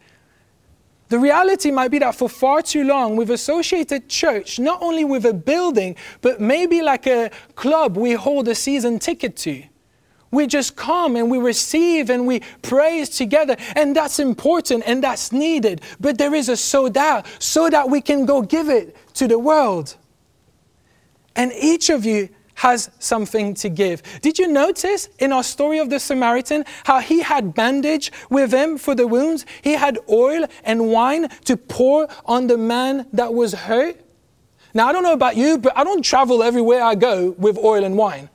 The 1.10 1.20
reality 1.20 1.72
might 1.72 1.90
be 1.90 2.00
that 2.00 2.16
for 2.16 2.28
far 2.28 2.62
too 2.62 2.84
long 2.84 3.16
we've 3.16 3.30
associated 3.30 4.10
church 4.10 4.60
not 4.60 4.82
only 4.82 5.06
with 5.06 5.26
a 5.26 5.34
building, 5.34 5.96
but 6.22 6.42
maybe 6.42 6.82
like 6.82 7.08
a 7.08 7.32
club 7.56 7.98
we 7.98 8.14
hold 8.14 8.48
a 8.48 8.56
season 8.56 9.00
ticket 9.00 9.38
to. 9.38 9.64
We 10.30 10.46
just 10.46 10.76
come 10.76 11.16
and 11.16 11.32
we 11.32 11.38
receive 11.38 12.10
and 12.10 12.28
we 12.28 12.42
praise 12.62 13.10
together. 13.10 13.56
And 13.76 13.96
that's 13.96 14.20
important 14.20 14.84
and 14.86 15.02
that's 15.02 15.32
needed. 15.32 15.82
But 16.02 16.18
there 16.18 16.36
is 16.36 16.50
a 16.50 16.58
so 16.58 16.90
that, 16.90 17.26
so 17.40 17.70
that 17.70 17.90
we 17.90 18.02
can 18.02 18.26
go 18.26 18.42
give 18.42 18.68
it 18.68 18.96
to 19.16 19.28
the 19.28 19.40
world. 19.40 19.96
And 21.36 21.54
each 21.54 21.90
of 21.90 22.04
you 22.04 22.30
has 22.58 22.90
something 23.00 23.54
to 23.56 23.70
give. 23.70 24.02
Did 24.22 24.38
you 24.40 24.48
notice 24.48 25.10
in 25.20 25.32
our 25.32 25.44
story 25.44 25.80
of 25.80 25.90
the 25.90 26.00
Samaritan 26.00 26.66
how 26.84 27.00
he 27.00 27.22
had 27.22 27.54
bandage 27.54 28.12
with 28.30 28.52
him 28.52 28.78
for 28.78 28.96
the 28.96 29.08
wounds? 29.08 29.46
He 29.62 29.74
had 29.74 29.98
oil 30.10 30.48
and 30.64 30.90
wine 30.90 31.30
to 31.46 31.56
pour 31.56 32.08
on 32.26 32.48
the 32.48 32.58
man 32.58 33.08
that 33.14 33.34
was 33.34 33.54
hurt. 33.54 34.02
Now, 34.74 34.88
I 34.88 34.92
don't 34.92 35.04
know 35.04 35.14
about 35.14 35.38
you, 35.38 35.58
but 35.58 35.78
I 35.78 35.84
don't 35.84 36.04
travel 36.04 36.44
everywhere 36.44 36.84
I 36.84 36.96
go 36.96 37.32
with 37.38 37.58
oil 37.58 37.84
and 37.84 37.98
wine. 37.98 38.30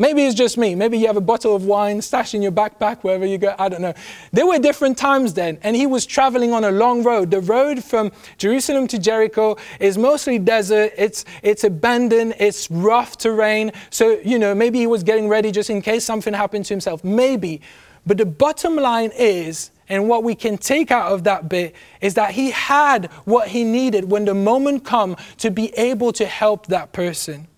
Maybe 0.00 0.24
it's 0.24 0.34
just 0.34 0.56
me. 0.56 0.74
Maybe 0.74 0.96
you 0.96 1.06
have 1.08 1.18
a 1.18 1.20
bottle 1.20 1.54
of 1.54 1.66
wine 1.66 2.00
stashed 2.00 2.32
in 2.32 2.40
your 2.40 2.52
backpack 2.52 3.02
wherever 3.02 3.26
you 3.26 3.36
go. 3.36 3.54
I 3.58 3.68
don't 3.68 3.82
know. 3.82 3.92
There 4.32 4.46
were 4.46 4.58
different 4.58 4.96
times 4.96 5.34
then, 5.34 5.58
and 5.62 5.76
he 5.76 5.86
was 5.86 6.06
traveling 6.06 6.54
on 6.54 6.64
a 6.64 6.70
long 6.70 7.02
road. 7.02 7.30
The 7.30 7.42
road 7.42 7.84
from 7.84 8.10
Jerusalem 8.38 8.86
to 8.88 8.98
Jericho 8.98 9.58
is 9.78 9.98
mostly 9.98 10.38
desert. 10.38 10.94
It's 10.96 11.26
it's 11.42 11.64
abandoned. 11.64 12.34
It's 12.38 12.70
rough 12.70 13.18
terrain. 13.18 13.72
So 13.90 14.18
you 14.24 14.38
know 14.38 14.54
maybe 14.54 14.78
he 14.78 14.86
was 14.86 15.02
getting 15.02 15.28
ready 15.28 15.52
just 15.52 15.68
in 15.68 15.82
case 15.82 16.02
something 16.02 16.32
happened 16.32 16.64
to 16.64 16.72
himself. 16.72 17.04
Maybe, 17.04 17.60
but 18.06 18.16
the 18.16 18.26
bottom 18.26 18.76
line 18.76 19.12
is. 19.14 19.70
And 19.90 20.08
what 20.08 20.22
we 20.22 20.36
can 20.36 20.56
take 20.56 20.92
out 20.92 21.10
of 21.10 21.24
that 21.24 21.48
bit 21.48 21.74
is 22.00 22.14
that 22.14 22.30
he 22.30 22.52
had 22.52 23.06
what 23.24 23.48
he 23.48 23.64
needed 23.64 24.08
when 24.08 24.24
the 24.24 24.34
moment 24.34 24.84
come 24.84 25.16
to 25.38 25.50
be 25.50 25.76
able 25.76 26.12
to 26.12 26.26
help 26.26 26.68
that 26.68 26.92
person. 26.92 27.48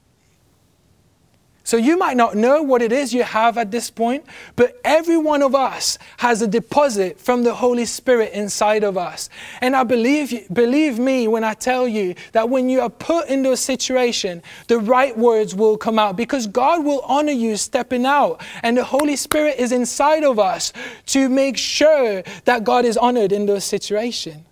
So 1.65 1.77
you 1.77 1.97
might 1.97 2.17
not 2.17 2.35
know 2.35 2.61
what 2.61 2.83
it 2.83 2.93
is 2.93 3.15
you 3.15 3.23
have 3.23 3.57
at 3.57 3.71
this 3.71 3.89
point, 3.89 4.25
but 4.57 4.81
every 4.85 5.17
one 5.17 5.43
of 5.43 5.55
us 5.55 5.97
has 6.17 6.43
a 6.43 6.49
deposit 6.49 7.21
from 7.21 7.45
the 7.45 7.55
Holy 7.55 7.85
Spirit 7.85 8.33
inside 8.33 8.83
of 8.83 8.99
us. 8.99 9.29
And 9.61 9.77
I 9.77 9.85
believe, 9.85 10.49
believe 10.53 10.99
me 10.99 11.29
when 11.29 11.45
I 11.45 11.55
tell 11.55 11.87
you 11.87 12.17
that 12.33 12.49
when 12.49 12.69
you 12.69 12.81
are 12.81 12.91
put 12.91 13.29
into 13.29 13.53
a 13.53 13.57
situation, 13.57 14.43
the 14.67 14.79
right 14.79 15.17
words 15.17 15.55
will 15.55 15.77
come 15.77 16.01
out 16.01 16.17
because 16.17 16.49
God 16.49 16.85
will 16.85 17.01
honor 17.03 17.33
you 17.33 17.57
stepping 17.57 18.07
out. 18.07 18.43
And 18.65 18.77
the 18.77 18.85
Holy 18.85 19.15
Spirit 19.15 19.57
is 19.59 19.71
inside 19.71 20.25
of 20.25 20.41
us 20.41 20.73
to 21.07 21.29
make 21.29 21.57
sure 21.57 22.25
that 22.45 22.65
God 22.65 22.85
is 22.85 22.97
honored 22.97 23.31
in 23.31 23.47
those 23.47 23.65
situations. 23.65 24.45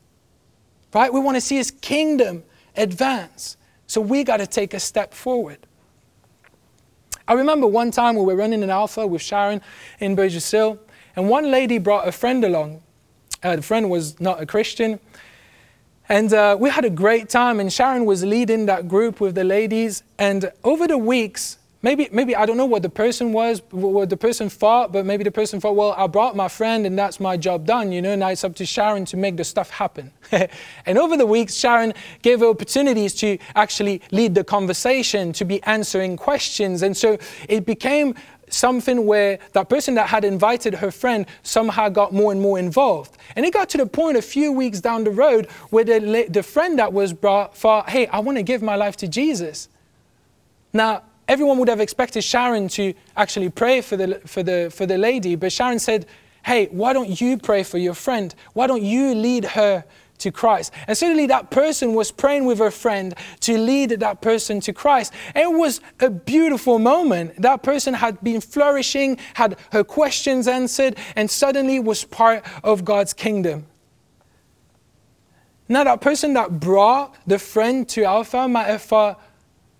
Right? 0.94 1.12
We 1.12 1.20
want 1.20 1.36
to 1.36 1.40
see 1.40 1.56
His 1.56 1.72
kingdom 1.72 2.44
advance. 2.76 3.56
So 3.88 4.00
we 4.00 4.22
got 4.22 4.36
to 4.36 4.46
take 4.46 4.74
a 4.74 4.80
step 4.80 5.12
forward. 5.12 5.66
I 7.30 7.34
remember 7.34 7.68
one 7.68 7.92
time 7.92 8.16
we 8.16 8.24
were 8.24 8.34
running 8.34 8.64
an 8.64 8.70
alpha 8.70 9.06
with 9.06 9.22
Sharon 9.22 9.62
in 10.00 10.16
Burgess 10.16 10.50
Hill, 10.50 10.80
and 11.14 11.28
one 11.28 11.48
lady 11.52 11.78
brought 11.78 12.08
a 12.08 12.10
friend 12.10 12.42
along. 12.42 12.82
Uh, 13.40 13.54
the 13.54 13.62
friend 13.62 13.88
was 13.88 14.18
not 14.20 14.42
a 14.42 14.46
Christian. 14.46 14.98
And 16.08 16.32
uh, 16.32 16.56
we 16.58 16.70
had 16.70 16.84
a 16.84 16.90
great 16.90 17.28
time, 17.28 17.60
and 17.60 17.72
Sharon 17.72 18.04
was 18.04 18.24
leading 18.24 18.66
that 18.66 18.88
group 18.88 19.20
with 19.20 19.36
the 19.36 19.44
ladies. 19.44 20.02
And 20.18 20.50
over 20.64 20.88
the 20.88 20.98
weeks, 20.98 21.58
Maybe, 21.82 22.10
maybe 22.12 22.36
I 22.36 22.44
don't 22.44 22.58
know 22.58 22.66
what 22.66 22.82
the 22.82 22.90
person 22.90 23.32
was, 23.32 23.62
what 23.70 24.10
the 24.10 24.16
person 24.16 24.50
thought, 24.50 24.92
but 24.92 25.06
maybe 25.06 25.24
the 25.24 25.30
person 25.30 25.60
thought, 25.60 25.76
well, 25.76 25.94
I 25.96 26.06
brought 26.08 26.36
my 26.36 26.48
friend 26.48 26.84
and 26.84 26.98
that's 26.98 27.18
my 27.18 27.38
job 27.38 27.64
done, 27.64 27.90
you 27.90 28.02
know, 28.02 28.14
now 28.14 28.28
it's 28.28 28.44
up 28.44 28.54
to 28.56 28.66
Sharon 28.66 29.06
to 29.06 29.16
make 29.16 29.38
the 29.38 29.44
stuff 29.44 29.70
happen. 29.70 30.12
and 30.86 30.98
over 30.98 31.16
the 31.16 31.24
weeks, 31.24 31.54
Sharon 31.54 31.94
gave 32.20 32.42
opportunities 32.42 33.14
to 33.16 33.38
actually 33.54 34.02
lead 34.10 34.34
the 34.34 34.44
conversation, 34.44 35.32
to 35.32 35.46
be 35.46 35.62
answering 35.62 36.18
questions. 36.18 36.82
And 36.82 36.94
so 36.94 37.16
it 37.48 37.64
became 37.64 38.14
something 38.50 39.06
where 39.06 39.38
that 39.52 39.70
person 39.70 39.94
that 39.94 40.08
had 40.08 40.22
invited 40.24 40.74
her 40.74 40.90
friend 40.90 41.24
somehow 41.42 41.88
got 41.88 42.12
more 42.12 42.30
and 42.30 42.42
more 42.42 42.58
involved. 42.58 43.16
And 43.36 43.46
it 43.46 43.54
got 43.54 43.70
to 43.70 43.78
the 43.78 43.86
point 43.86 44.18
a 44.18 44.22
few 44.22 44.52
weeks 44.52 44.80
down 44.80 45.04
the 45.04 45.10
road 45.10 45.46
where 45.70 45.84
the, 45.84 46.26
the 46.28 46.42
friend 46.42 46.78
that 46.78 46.92
was 46.92 47.14
brought 47.14 47.56
thought, 47.56 47.88
hey, 47.88 48.06
I 48.08 48.18
want 48.18 48.36
to 48.36 48.42
give 48.42 48.60
my 48.60 48.76
life 48.76 48.96
to 48.98 49.08
Jesus. 49.08 49.70
Now, 50.74 51.04
everyone 51.30 51.58
would 51.58 51.68
have 51.68 51.80
expected 51.80 52.22
Sharon 52.24 52.66
to 52.66 52.92
actually 53.16 53.50
pray 53.50 53.80
for 53.80 53.96
the, 53.96 54.20
for 54.26 54.42
the, 54.42 54.68
for 54.74 54.84
the 54.84 54.98
lady, 54.98 55.36
but 55.36 55.52
Sharon 55.52 55.78
said, 55.78 56.06
Hey, 56.44 56.66
why 56.66 56.92
don't 56.92 57.20
you 57.20 57.38
pray 57.38 57.62
for 57.62 57.78
your 57.78 57.94
friend? 57.94 58.34
Why 58.52 58.66
don't 58.66 58.82
you 58.82 59.14
lead 59.14 59.44
her 59.44 59.84
to 60.18 60.32
Christ? 60.32 60.72
And 60.88 60.98
suddenly 60.98 61.26
that 61.26 61.50
person 61.50 61.94
was 61.94 62.10
praying 62.10 62.46
with 62.46 62.58
her 62.58 62.70
friend 62.70 63.14
to 63.40 63.58
lead 63.58 63.90
that 63.90 64.22
person 64.22 64.58
to 64.60 64.72
Christ. 64.72 65.12
And 65.34 65.52
it 65.52 65.56
was 65.56 65.80
a 66.00 66.10
beautiful 66.10 66.78
moment. 66.78 67.40
That 67.40 67.62
person 67.62 67.94
had 67.94 68.20
been 68.24 68.40
flourishing, 68.40 69.18
had 69.34 69.58
her 69.70 69.84
questions 69.84 70.48
answered, 70.48 70.96
and 71.14 71.30
suddenly 71.30 71.78
was 71.78 72.04
part 72.04 72.44
of 72.64 72.84
God's 72.84 73.12
kingdom. 73.12 73.66
Now, 75.68 75.84
that 75.84 76.00
person 76.00 76.32
that 76.32 76.58
brought 76.58 77.14
the 77.28 77.38
friend 77.38 77.88
to 77.90 78.02
Alpha 78.02 78.48
might 78.48 78.66
have 78.66 78.82
thought, 78.82 79.22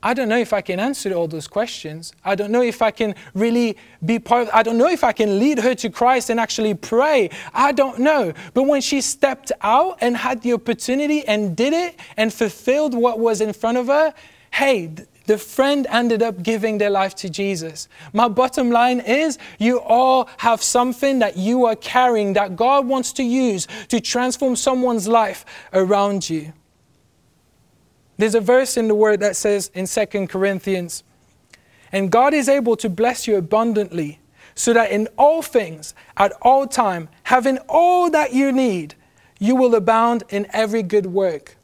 I 0.03 0.15
don't 0.15 0.31
know 0.31 0.39
if 0.39 0.53
I 0.55 0.63
can 0.63 0.81
answer 0.81 1.13
all 1.13 1.29
those 1.29 1.47
questions. 1.47 2.13
I 2.25 2.35
don't 2.35 2.51
know 2.51 2.63
if 2.63 2.81
I 2.81 2.91
can 2.91 3.15
really 3.35 3.77
be 4.05 4.19
part 4.19 4.49
of, 4.49 4.55
I 4.55 4.63
don't 4.63 4.79
know 4.79 4.89
if 4.89 5.05
I 5.05 5.13
can 5.13 5.39
lead 5.39 5.59
her 5.59 5.75
to 5.75 5.91
Christ 5.91 6.31
and 6.31 6.41
actually 6.41 6.75
pray. 6.75 7.29
I 7.53 7.73
don't 7.73 7.99
know. 7.99 8.33
But 8.55 8.63
when 8.63 8.81
she 8.81 9.03
stepped 9.03 9.53
out 9.61 9.99
and 10.01 10.17
had 10.17 10.41
the 10.41 10.55
opportunity 10.55 11.27
and 11.27 11.55
did 11.55 11.75
it 11.75 12.01
and 12.17 12.33
fulfilled 12.33 12.95
what 12.95 13.19
was 13.19 13.43
in 13.43 13.53
front 13.53 13.77
of 13.77 13.89
her, 13.89 14.15
hey, 14.53 14.95
the 15.27 15.37
friend 15.37 15.87
ended 15.91 16.23
up 16.23 16.43
giving 16.43 16.79
their 16.79 16.91
life 16.91 17.15
to 17.17 17.29
Jesus. 17.29 17.87
My 18.15 18.27
bottom 18.27 18.71
line 18.71 19.01
is 19.01 19.39
you 19.59 19.81
all 19.81 20.29
have 20.39 20.63
something 20.63 21.19
that 21.19 21.37
you 21.37 21.67
are 21.67 21.77
carrying 21.77 22.33
that 22.33 22.57
God 22.57 22.87
wants 22.87 23.13
to 23.13 23.23
use 23.23 23.69
to 23.89 24.01
transform 24.01 24.57
someone's 24.57 25.07
life 25.07 25.45
around 25.75 26.29
you. 26.29 26.53
There's 28.21 28.35
a 28.35 28.41
verse 28.41 28.77
in 28.77 28.87
the 28.87 28.95
word 28.95 29.21
that 29.21 29.35
says 29.35 29.71
in 29.73 29.87
2 29.87 30.27
Corinthians, 30.27 31.05
and 31.91 32.11
God 32.11 32.35
is 32.35 32.51
able 32.51 32.77
to 32.77 32.91
bless 32.91 33.27
you 33.27 33.37
abundantly, 33.37 34.21
so 34.55 34.75
that 34.75 34.91
in 34.91 35.09
all 35.17 35.41
things, 35.41 35.95
at 36.19 36.33
all 36.43 36.67
time, 36.67 37.09
having 37.23 37.57
all 37.67 38.11
that 38.11 38.35
you 38.35 38.53
need, 38.53 38.95
you 39.39 39.57
will 39.57 39.75
abound 39.75 40.25
in 40.29 40.47
every 40.53 40.83
good 40.83 41.07
work. 41.07 41.57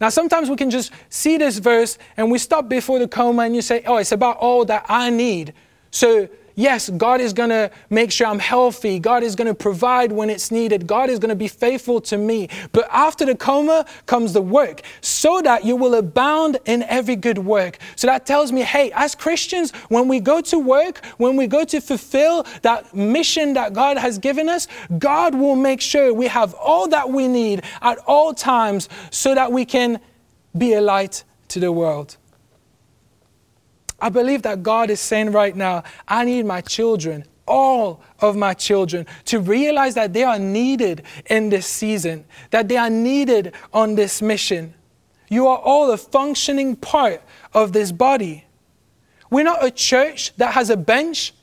Now, 0.00 0.08
sometimes 0.08 0.48
we 0.48 0.56
can 0.56 0.70
just 0.70 0.92
see 1.10 1.36
this 1.36 1.58
verse 1.58 1.98
and 2.16 2.30
we 2.30 2.38
stop 2.38 2.70
before 2.70 2.98
the 2.98 3.06
comma 3.06 3.42
and 3.42 3.54
you 3.54 3.60
say, 3.60 3.82
Oh, 3.84 3.98
it's 3.98 4.12
about 4.12 4.38
all 4.38 4.64
that 4.64 4.86
I 4.88 5.10
need. 5.10 5.52
So 5.90 6.26
Yes, 6.58 6.90
God 6.90 7.20
is 7.20 7.32
going 7.32 7.50
to 7.50 7.70
make 7.88 8.10
sure 8.10 8.26
I'm 8.26 8.40
healthy. 8.40 8.98
God 8.98 9.22
is 9.22 9.36
going 9.36 9.46
to 9.46 9.54
provide 9.54 10.10
when 10.10 10.28
it's 10.28 10.50
needed. 10.50 10.88
God 10.88 11.08
is 11.08 11.20
going 11.20 11.28
to 11.28 11.36
be 11.36 11.46
faithful 11.46 12.00
to 12.00 12.18
me. 12.18 12.48
But 12.72 12.88
after 12.90 13.24
the 13.24 13.36
coma 13.36 13.86
comes 14.06 14.32
the 14.32 14.42
work, 14.42 14.82
so 15.00 15.40
that 15.42 15.64
you 15.64 15.76
will 15.76 15.94
abound 15.94 16.58
in 16.64 16.82
every 16.82 17.14
good 17.14 17.38
work. 17.38 17.78
So 17.94 18.08
that 18.08 18.26
tells 18.26 18.50
me, 18.50 18.62
hey, 18.62 18.90
as 18.96 19.14
Christians, 19.14 19.70
when 19.88 20.08
we 20.08 20.18
go 20.18 20.40
to 20.40 20.58
work, 20.58 21.06
when 21.18 21.36
we 21.36 21.46
go 21.46 21.64
to 21.64 21.80
fulfill 21.80 22.44
that 22.62 22.92
mission 22.92 23.52
that 23.52 23.72
God 23.72 23.96
has 23.96 24.18
given 24.18 24.48
us, 24.48 24.66
God 24.98 25.36
will 25.36 25.54
make 25.54 25.80
sure 25.80 26.12
we 26.12 26.26
have 26.26 26.54
all 26.54 26.88
that 26.88 27.08
we 27.08 27.28
need 27.28 27.62
at 27.82 27.98
all 27.98 28.34
times 28.34 28.88
so 29.12 29.32
that 29.32 29.52
we 29.52 29.64
can 29.64 30.00
be 30.56 30.74
a 30.74 30.80
light 30.80 31.22
to 31.50 31.60
the 31.60 31.70
world. 31.70 32.16
I 34.00 34.08
believe 34.08 34.42
that 34.42 34.62
God 34.62 34.90
is 34.90 35.00
saying 35.00 35.32
right 35.32 35.54
now, 35.54 35.82
I 36.06 36.24
need 36.24 36.46
my 36.46 36.60
children, 36.60 37.24
all 37.46 38.00
of 38.20 38.36
my 38.36 38.54
children, 38.54 39.06
to 39.26 39.40
realize 39.40 39.94
that 39.94 40.12
they 40.12 40.22
are 40.22 40.38
needed 40.38 41.02
in 41.26 41.48
this 41.48 41.66
season, 41.66 42.24
that 42.50 42.68
they 42.68 42.76
are 42.76 42.90
needed 42.90 43.54
on 43.72 43.96
this 43.96 44.22
mission. 44.22 44.74
You 45.28 45.48
are 45.48 45.58
all 45.58 45.90
a 45.90 45.96
functioning 45.96 46.76
part 46.76 47.22
of 47.52 47.72
this 47.72 47.92
body. 47.92 48.44
We're 49.30 49.44
not 49.44 49.64
a 49.64 49.70
church 49.70 50.34
that 50.36 50.54
has 50.54 50.70
a 50.70 50.76
bench 50.76 51.34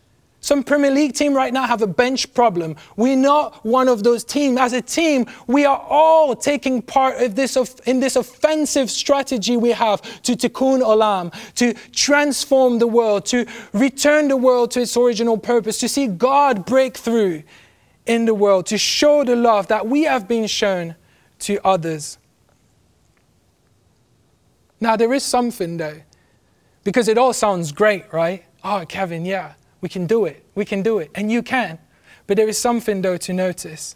some 0.46 0.64
Premier 0.64 0.92
League 0.92 1.14
team 1.14 1.34
right 1.34 1.52
now 1.52 1.66
have 1.66 1.82
a 1.82 1.88
bench 1.88 2.32
problem. 2.36 2.76
We're 2.98 3.16
not 3.16 3.66
one 3.66 3.88
of 3.88 4.04
those 4.04 4.24
teams. 4.24 4.60
As 4.60 4.74
a 4.74 4.82
team, 4.82 5.26
we 5.48 5.66
are 5.66 5.80
all 5.90 6.36
taking 6.36 6.84
part 6.84 7.20
of 7.20 7.34
this 7.34 7.58
in 7.88 8.00
this 8.00 8.16
offensive 8.16 8.92
strategy 8.92 9.58
we 9.58 9.72
have 9.72 10.04
to 10.22 10.34
tikkun 10.34 10.84
olam, 10.84 11.34
to 11.56 11.74
transform 11.92 12.78
the 12.78 12.86
world, 12.86 13.26
to 13.26 13.48
return 13.74 14.28
the 14.28 14.38
world 14.38 14.70
to 14.70 14.82
its 14.82 14.96
original 14.96 15.36
purpose, 15.36 15.80
to 15.80 15.90
see 15.90 16.06
God 16.06 16.64
break 16.68 16.96
through 16.96 17.42
in 18.06 18.26
the 18.26 18.36
world, 18.36 18.68
to 18.68 18.78
show 18.78 19.24
the 19.24 19.36
love 19.36 19.66
that 19.70 19.88
we 19.88 20.04
have 20.04 20.28
been 20.28 20.46
shown 20.46 20.94
to 21.40 21.60
others. 21.66 22.20
Now, 24.80 24.96
there 24.96 25.12
is 25.12 25.24
something 25.24 25.78
though, 25.78 26.02
because 26.84 27.08
it 27.08 27.18
all 27.18 27.34
sounds 27.34 27.72
great, 27.72 28.14
right? 28.14 28.46
Oh, 28.64 28.86
Kevin, 28.88 29.26
yeah. 29.26 29.54
We 29.86 29.90
can 29.90 30.08
do 30.08 30.26
it. 30.26 30.44
We 30.56 30.66
can 30.66 30.82
do 30.82 30.98
it. 30.98 31.12
And 31.14 31.32
you 31.32 31.44
can. 31.44 31.78
But 32.26 32.38
there 32.38 32.50
is 32.50 32.58
something, 32.58 33.04
though, 33.04 33.18
to 33.18 33.34
notice. 33.34 33.96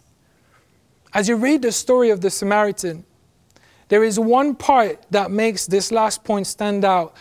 As 1.12 1.28
you 1.28 1.34
read 1.34 1.62
the 1.62 1.72
story 1.72 2.10
of 2.10 2.20
the 2.20 2.30
Samaritan, 2.30 3.04
there 3.88 4.04
is 4.04 4.16
one 4.16 4.54
part 4.54 5.04
that 5.10 5.32
makes 5.32 5.66
this 5.66 5.90
last 5.90 6.22
point 6.22 6.46
stand 6.46 6.84
out 6.84 7.16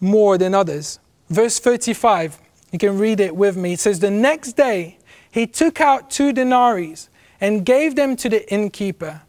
more 0.00 0.38
than 0.38 0.54
others. 0.54 1.00
Verse 1.28 1.58
35, 1.58 2.40
You 2.72 2.78
can 2.78 2.98
read 2.98 3.20
it 3.20 3.36
with 3.36 3.58
me. 3.58 3.74
It 3.74 3.80
says, 3.80 4.00
The 4.00 4.10
next 4.10 4.54
day 4.54 4.96
he 5.30 5.46
took 5.46 5.82
out 5.82 6.10
two 6.10 6.32
denarii 6.32 6.96
and 7.42 7.62
gave 7.62 7.94
them 7.94 8.16
to 8.16 8.30
the 8.30 8.50
innkeeper. 8.50 9.20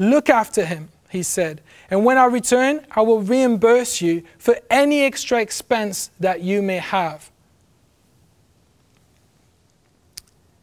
Look 0.00 0.28
after 0.28 0.64
him, 0.64 0.88
he 1.10 1.22
said, 1.22 1.60
and 1.90 2.04
when 2.04 2.18
I 2.18 2.24
return, 2.24 2.84
I 2.90 3.02
will 3.02 3.20
reimburse 3.20 4.00
you 4.00 4.24
for 4.36 4.58
any 4.68 5.02
extra 5.02 5.40
expense 5.40 6.10
that 6.18 6.40
you 6.40 6.60
may 6.60 6.78
have. 6.78 7.30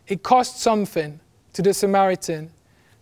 It 0.10 0.24
cost 0.24 0.60
something 0.60 1.20
to 1.54 1.62
the 1.62 1.74
Samaritan 1.74 2.50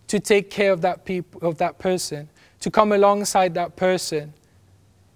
to 0.06 0.20
take 0.20 0.50
care 0.50 0.72
of 0.72 0.82
that, 0.82 1.04
peop- 1.04 1.42
of 1.42 1.58
that 1.58 1.78
person, 1.78 2.28
to 2.60 2.70
come 2.70 2.92
alongside 2.92 3.54
that 3.54 3.76
person. 3.76 4.34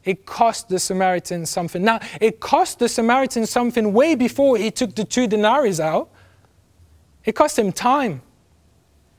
It 0.05 0.27
cost 0.27 0.69
the 0.69 0.79
Samaritan 0.79 1.47
something. 1.47 1.85
Now, 1.85 2.01
it 2.21 2.41
cost 2.41 2.79
the 2.79 2.89
Samaritan 2.89 3.47
something 3.47 3.93
way 3.93 4.15
before 4.15 4.57
he 4.57 4.71
took 4.71 4.95
the 4.95 5.05
two 5.05 5.27
denarii 5.27 5.81
out. 5.81 6.11
It 7.25 7.33
cost 7.33 7.59
him 7.59 7.71
time, 7.71 8.23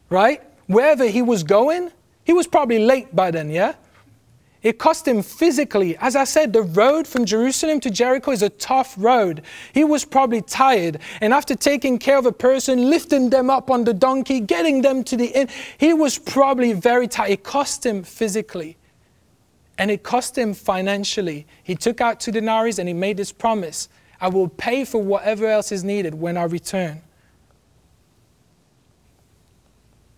right? 0.09 0.41
Wherever 0.67 1.07
he 1.07 1.21
was 1.21 1.43
going, 1.43 1.91
he 2.25 2.33
was 2.33 2.47
probably 2.47 2.79
late 2.79 3.15
by 3.15 3.31
then, 3.31 3.49
yeah? 3.49 3.75
It 4.63 4.79
cost 4.79 5.05
him 5.05 5.21
physically. 5.21 5.97
As 5.97 6.15
I 6.15 6.23
said, 6.23 6.53
the 6.53 6.61
road 6.61 7.05
from 7.05 7.25
Jerusalem 7.25 7.81
to 7.81 7.91
Jericho 7.91 8.31
is 8.31 8.41
a 8.41 8.49
tough 8.49 8.95
road. 8.97 9.41
He 9.73 9.83
was 9.83 10.05
probably 10.05 10.41
tired. 10.41 10.99
And 11.19 11.33
after 11.33 11.53
taking 11.53 11.99
care 11.99 12.17
of 12.17 12.25
a 12.25 12.31
person, 12.31 12.89
lifting 12.89 13.29
them 13.29 13.49
up 13.49 13.69
on 13.69 13.83
the 13.83 13.93
donkey, 13.93 14.39
getting 14.39 14.81
them 14.81 15.03
to 15.03 15.17
the 15.17 15.27
inn, 15.27 15.49
he 15.77 15.93
was 15.93 16.17
probably 16.17 16.71
very 16.71 17.09
tired. 17.09 17.31
It 17.31 17.43
cost 17.43 17.85
him 17.85 18.03
physically. 18.03 18.77
And 19.77 19.91
it 19.91 20.01
cost 20.01 20.37
him 20.37 20.53
financially. 20.53 21.45
He 21.61 21.75
took 21.75 21.99
out 21.99 22.21
two 22.21 22.31
denarii 22.31 22.73
and 22.79 22.87
he 22.87 22.93
made 22.93 23.17
this 23.17 23.33
promise 23.33 23.89
I 24.21 24.29
will 24.29 24.47
pay 24.47 24.85
for 24.85 25.03
whatever 25.03 25.45
else 25.47 25.73
is 25.73 25.83
needed 25.83 26.13
when 26.13 26.37
I 26.37 26.43
return. 26.43 27.01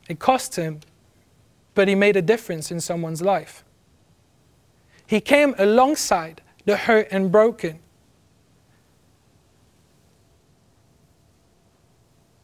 It 0.08 0.20
cost 0.20 0.56
him, 0.56 0.82
but 1.74 1.88
he 1.88 1.96
made 1.96 2.16
a 2.16 2.22
difference 2.22 2.70
in 2.70 2.80
someone's 2.80 3.24
life. 3.24 3.65
He 5.08 5.22
came 5.22 5.56
alongside 5.58 6.42
the 6.66 6.78
hurt 6.78 7.08
and 7.12 7.32
broken. 7.32 7.80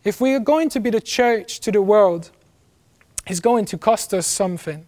If 0.03 0.19
we 0.19 0.33
are 0.33 0.39
going 0.39 0.69
to 0.69 0.79
be 0.79 0.89
the 0.89 1.01
church 1.01 1.59
to 1.61 1.71
the 1.71 1.81
world, 1.81 2.31
it's 3.27 3.39
going 3.39 3.65
to 3.65 3.77
cost 3.77 4.13
us 4.13 4.25
something. 4.25 4.87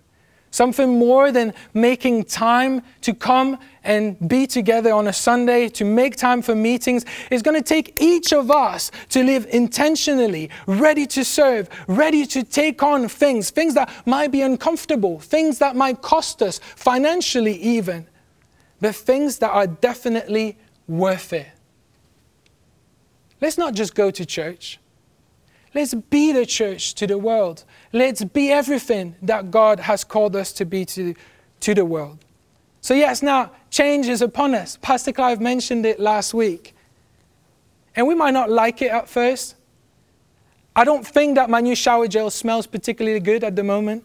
Something 0.54 1.00
more 1.00 1.32
than 1.32 1.52
making 1.74 2.26
time 2.26 2.84
to 3.02 3.16
come 3.16 3.58
and 3.84 4.16
be 4.30 4.46
together 4.46 4.94
on 4.94 5.08
a 5.08 5.13
Sunday, 5.13 5.68
to 5.70 5.84
make 5.84 6.16
time 6.16 6.44
for 6.44 6.54
meetings. 6.54 7.06
It's 7.32 7.42
going 7.42 7.60
to 7.60 7.68
take 7.68 8.00
each 8.00 8.32
of 8.32 8.52
us 8.52 8.92
to 9.10 9.24
live 9.24 9.48
intentionally, 9.50 10.52
ready 10.68 11.08
to 11.08 11.26
serve, 11.26 11.70
ready 11.88 12.28
to 12.28 12.44
take 12.44 12.84
on 12.84 13.08
things, 13.08 13.50
things 13.50 13.74
that 13.74 13.92
might 14.06 14.32
be 14.32 14.44
uncomfortable, 14.44 15.20
things 15.20 15.58
that 15.58 15.76
might 15.76 16.04
cost 16.04 16.44
us 16.44 16.60
financially, 16.76 17.56
even, 17.56 18.06
but 18.80 18.94
things 18.94 19.39
that 19.39 19.50
are 19.50 19.66
definitely 19.66 20.56
worth 20.88 21.34
it. 21.34 21.48
Let's 23.42 23.58
not 23.58 23.74
just 23.74 23.96
go 23.96 24.12
to 24.12 24.24
church. 24.24 24.80
Let's 25.74 25.94
be 25.94 26.32
the 26.32 26.46
church 26.46 26.94
to 26.96 27.08
the 27.08 27.18
world. 27.18 27.64
Let's 27.92 28.24
be 28.24 28.52
everything 28.52 29.16
that 29.22 29.50
God 29.50 29.80
has 29.80 30.04
called 30.04 30.36
us 30.36 30.52
to 30.54 30.66
be 30.66 30.86
to, 30.86 31.16
to 31.62 31.74
the 31.74 31.86
world. 31.86 32.20
So, 32.82 32.94
yes, 32.94 33.24
now 33.24 33.52
change 33.70 34.08
is 34.08 34.22
upon 34.22 34.54
us. 34.54 34.78
Pastor 34.82 35.12
Clive 35.12 35.42
mentioned 35.42 35.86
it 35.86 36.00
last 36.00 36.34
week. 36.34 36.76
And 37.96 38.08
we 38.08 38.16
might 38.16 38.32
not 38.32 38.50
like 38.50 38.82
it 38.82 38.92
at 38.92 39.08
first. 39.08 39.56
I 40.76 40.84
don't 40.84 41.06
think 41.06 41.36
that 41.36 41.50
my 41.50 41.62
new 41.62 41.76
shower 41.76 42.08
gel 42.08 42.30
smells 42.30 42.68
particularly 42.68 43.20
good 43.20 43.44
at 43.44 43.56
the 43.56 43.64
moment. 43.64 44.04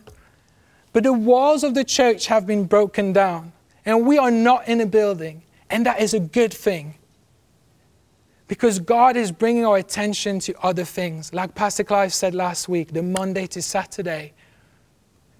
But 0.92 1.02
the 1.02 1.12
walls 1.12 1.64
of 1.64 1.74
the 1.74 1.84
church 1.84 2.26
have 2.26 2.46
been 2.46 2.64
broken 2.64 3.12
down, 3.12 3.52
and 3.84 4.06
we 4.06 4.18
are 4.18 4.30
not 4.30 4.68
in 4.68 4.80
a 4.80 4.86
building, 4.86 5.42
and 5.70 5.86
that 5.86 6.00
is 6.00 6.14
a 6.14 6.20
good 6.20 6.52
thing. 6.52 6.94
Because 8.48 8.78
God 8.78 9.16
is 9.16 9.30
bringing 9.30 9.66
our 9.66 9.76
attention 9.76 10.40
to 10.40 10.54
other 10.62 10.84
things. 10.84 11.32
Like 11.34 11.54
Pastor 11.54 11.84
Clive 11.84 12.12
said 12.14 12.34
last 12.34 12.68
week, 12.68 12.92
the 12.92 13.02
Monday 13.02 13.46
to 13.48 13.60
Saturday, 13.60 14.32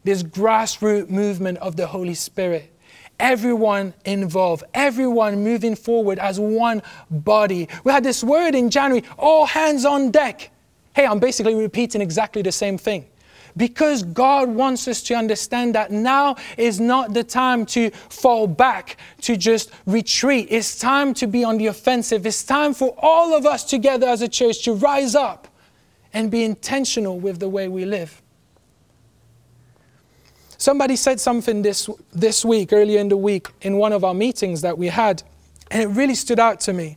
this 0.05 0.23
grassroots 0.23 1.09
movement 1.09 1.59
of 1.59 1.77
the 1.77 1.87
Holy 1.87 2.15
Spirit. 2.15 2.73
Everyone 3.19 3.95
involved, 4.05 4.63
everyone 4.75 5.43
moving 5.43 5.75
forward 5.75 6.19
as 6.19 6.39
one 6.39 6.83
body. 7.11 7.67
We 7.83 7.91
had 7.91 8.05
this 8.05 8.23
word 8.23 8.55
in 8.55 8.71
January 8.71 9.05
all 9.17 9.47
hands 9.47 9.85
on 9.85 10.11
deck. 10.11 10.51
Hey, 10.95 11.07
I'm 11.07 11.19
basically 11.19 11.55
repeating 11.55 12.01
exactly 12.01 12.43
the 12.43 12.53
same 12.53 12.79
thing. 12.79 13.07
Because 13.59 14.05
God 14.05 14.49
wants 14.49 14.87
us 14.87 15.03
to 15.03 15.15
understand 15.15 15.75
that 15.75 15.91
now 15.91 16.37
is 16.57 16.79
not 16.79 17.13
the 17.13 17.25
time 17.25 17.67
to 17.67 17.91
fall 17.91 18.47
back, 18.47 18.97
to 19.23 19.37
just 19.37 19.71
retreat. 19.85 20.47
It's 20.51 20.79
time 20.79 21.13
to 21.15 21.27
be 21.27 21.43
on 21.43 21.59
the 21.59 21.67
offensive. 21.67 22.25
It's 22.25 22.45
time 22.45 22.73
for 22.73 22.95
all 22.99 23.35
of 23.37 23.45
us 23.45 23.65
together 23.65 24.07
as 24.07 24.23
a 24.23 24.29
church 24.29 24.63
to 24.65 24.75
rise 24.75 25.17
up 25.17 25.49
and 26.15 26.31
be 26.31 26.45
intentional 26.45 27.19
with 27.19 27.41
the 27.41 27.49
way 27.49 27.67
we 27.69 27.85
live. 27.85 28.23
Somebody 30.57 30.95
said 30.95 31.21
something 31.21 31.63
this, 31.63 31.91
this 32.13 32.45
week, 32.45 32.73
earlier 32.73 33.01
in 33.01 33.09
the 33.09 33.17
week, 33.17 33.49
in 33.61 33.77
one 33.77 33.93
of 33.93 34.05
our 34.05 34.15
meetings 34.15 34.61
that 34.61 34.79
we 34.79 34.87
had, 34.87 35.23
and 35.71 35.83
it 35.83 35.87
really 35.87 36.15
stood 36.15 36.39
out 36.39 36.61
to 36.61 36.73
me. 36.73 36.97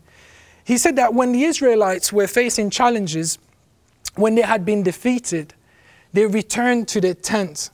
He 0.63 0.77
said 0.77 0.95
that 0.97 1.15
when 1.15 1.31
the 1.31 1.43
Israelites 1.43 2.13
were 2.13 2.27
facing 2.27 2.69
challenges, 2.69 3.39
when 4.15 4.35
they 4.35 4.41
had 4.41 4.63
been 4.63 4.83
defeated, 4.83 5.55
they 6.13 6.25
returned 6.25 6.87
to 6.89 7.01
their 7.01 7.13
tent. 7.13 7.69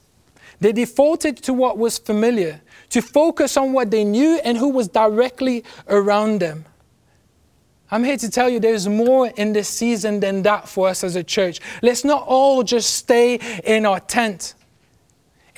They 0.60 0.72
defaulted 0.72 1.36
to 1.44 1.52
what 1.52 1.78
was 1.78 1.98
familiar, 1.98 2.60
to 2.90 3.00
focus 3.00 3.56
on 3.56 3.72
what 3.72 3.90
they 3.90 4.04
knew 4.04 4.40
and 4.44 4.58
who 4.58 4.68
was 4.68 4.88
directly 4.88 5.64
around 5.88 6.40
them. 6.40 6.64
I'm 7.90 8.04
here 8.04 8.18
to 8.18 8.30
tell 8.30 8.50
you 8.50 8.60
there's 8.60 8.86
more 8.86 9.28
in 9.28 9.52
this 9.52 9.68
season 9.68 10.20
than 10.20 10.42
that 10.42 10.68
for 10.68 10.88
us 10.88 11.02
as 11.04 11.16
a 11.16 11.24
church. 11.24 11.60
Let's 11.82 12.04
not 12.04 12.24
all 12.26 12.62
just 12.62 12.94
stay 12.94 13.36
in 13.64 13.86
our 13.86 14.00
tent. 14.00 14.54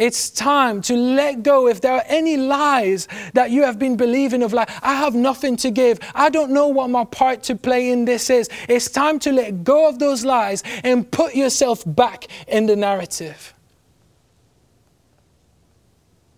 It's 0.00 0.30
time 0.30 0.80
to 0.82 0.96
let 0.96 1.42
go. 1.42 1.68
If 1.68 1.82
there 1.82 1.92
are 1.92 2.04
any 2.06 2.38
lies 2.38 3.06
that 3.34 3.50
you 3.50 3.64
have 3.64 3.78
been 3.78 3.98
believing 3.98 4.42
of 4.42 4.54
like, 4.54 4.70
I 4.82 4.94
have 4.94 5.14
nothing 5.14 5.58
to 5.58 5.70
give. 5.70 6.00
I 6.14 6.30
don't 6.30 6.52
know 6.52 6.68
what 6.68 6.88
my 6.88 7.04
part 7.04 7.42
to 7.44 7.54
play 7.54 7.90
in 7.90 8.06
this 8.06 8.30
is. 8.30 8.48
It's 8.66 8.90
time 8.90 9.18
to 9.20 9.30
let 9.30 9.62
go 9.62 9.86
of 9.90 9.98
those 9.98 10.24
lies 10.24 10.62
and 10.82 11.08
put 11.10 11.34
yourself 11.34 11.84
back 11.86 12.28
in 12.48 12.64
the 12.64 12.76
narrative. 12.76 13.52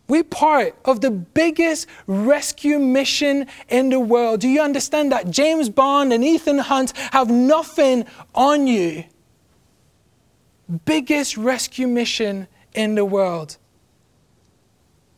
We're 0.08 0.24
part 0.24 0.74
of 0.84 1.00
the 1.00 1.12
biggest 1.12 1.86
rescue 2.08 2.80
mission 2.80 3.46
in 3.68 3.90
the 3.90 4.00
world. 4.00 4.40
Do 4.40 4.48
you 4.48 4.60
understand 4.60 5.12
that 5.12 5.30
James 5.30 5.68
Bond 5.68 6.12
and 6.12 6.24
Ethan 6.24 6.58
Hunt 6.58 6.96
have 7.12 7.30
nothing 7.30 8.06
on 8.34 8.66
you? 8.66 9.04
Biggest 10.84 11.36
rescue 11.36 11.86
mission 11.86 12.48
in 12.74 12.94
the 12.94 13.04
world. 13.04 13.56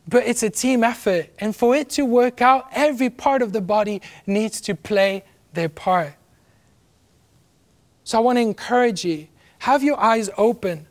But 0.07 0.27
it's 0.27 0.43
a 0.43 0.49
team 0.49 0.83
effort. 0.83 1.29
And 1.39 1.55
for 1.55 1.75
it 1.75 1.89
to 1.91 2.05
work 2.05 2.41
out, 2.41 2.67
every 2.71 3.09
part 3.09 3.41
of 3.41 3.53
the 3.53 3.61
body 3.61 4.01
needs 4.27 4.61
to 4.61 4.75
play 4.75 5.23
their 5.53 5.69
part. 5.69 6.13
So 8.03 8.19
I 8.19 8.21
want 8.21 8.37
to 8.37 8.41
encourage 8.41 9.03
you 9.03 9.27
have 9.59 9.83
your 9.83 9.99
eyes 9.99 10.29
open. 10.37 10.85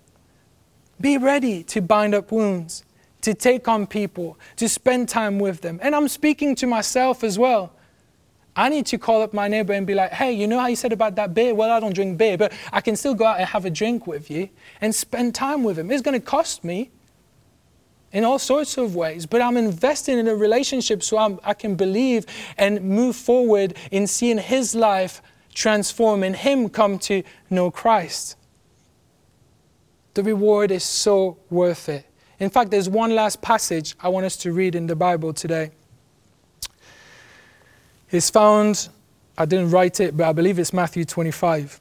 Be 1.00 1.16
ready 1.16 1.62
to 1.64 1.80
bind 1.80 2.14
up 2.14 2.32
wounds, 2.32 2.84
to 3.20 3.34
take 3.34 3.68
on 3.68 3.86
people, 3.86 4.36
to 4.56 4.68
spend 4.68 5.08
time 5.08 5.38
with 5.38 5.60
them. 5.60 5.78
And 5.80 5.94
I'm 5.94 6.08
speaking 6.08 6.56
to 6.56 6.66
myself 6.66 7.22
as 7.22 7.38
well. 7.38 7.72
I 8.56 8.68
need 8.68 8.86
to 8.86 8.98
call 8.98 9.22
up 9.22 9.34
my 9.34 9.48
neighbor 9.48 9.72
and 9.72 9.86
be 9.86 9.94
like, 9.94 10.12
hey, 10.12 10.32
you 10.32 10.46
know 10.46 10.60
how 10.60 10.68
you 10.68 10.76
said 10.76 10.92
about 10.92 11.16
that 11.16 11.34
beer? 11.34 11.54
Well, 11.54 11.70
I 11.70 11.80
don't 11.80 11.94
drink 11.94 12.18
beer, 12.18 12.38
but 12.38 12.52
I 12.72 12.80
can 12.80 12.94
still 12.94 13.14
go 13.14 13.24
out 13.24 13.38
and 13.38 13.48
have 13.48 13.64
a 13.64 13.70
drink 13.70 14.06
with 14.06 14.30
you 14.30 14.48
and 14.80 14.94
spend 14.94 15.34
time 15.34 15.64
with 15.64 15.78
him. 15.78 15.90
It's 15.90 16.02
going 16.02 16.18
to 16.18 16.24
cost 16.24 16.62
me 16.62 16.90
in 18.12 18.22
all 18.22 18.38
sorts 18.38 18.78
of 18.78 18.94
ways, 18.94 19.26
but 19.26 19.42
I'm 19.42 19.56
investing 19.56 20.18
in 20.20 20.28
a 20.28 20.36
relationship 20.36 21.02
so 21.02 21.18
I'm, 21.18 21.40
i 21.42 21.52
can 21.52 21.74
believe 21.74 22.26
and 22.56 22.80
move 22.80 23.16
forward 23.16 23.76
in 23.90 24.06
seeing 24.06 24.38
his 24.38 24.72
life 24.72 25.20
transform 25.52 26.22
and 26.22 26.36
him 26.36 26.68
come 26.68 26.98
to 27.00 27.24
know 27.50 27.72
Christ. 27.72 28.36
The 30.14 30.22
reward 30.22 30.70
is 30.70 30.84
so 30.84 31.38
worth 31.50 31.88
it. 31.88 32.06
In 32.38 32.50
fact, 32.50 32.70
there's 32.70 32.88
one 32.88 33.16
last 33.16 33.42
passage 33.42 33.96
I 33.98 34.08
want 34.10 34.26
us 34.26 34.36
to 34.38 34.52
read 34.52 34.76
in 34.76 34.86
the 34.86 34.94
Bible 34.94 35.32
today 35.32 35.72
is 38.14 38.30
found, 38.30 38.88
I 39.38 39.44
didn't 39.46 39.70
write 39.70 40.00
it, 40.00 40.16
but 40.16 40.28
I 40.28 40.32
believe 40.32 40.58
it's 40.58 40.72
Matthew 40.72 41.04
25, 41.04 41.80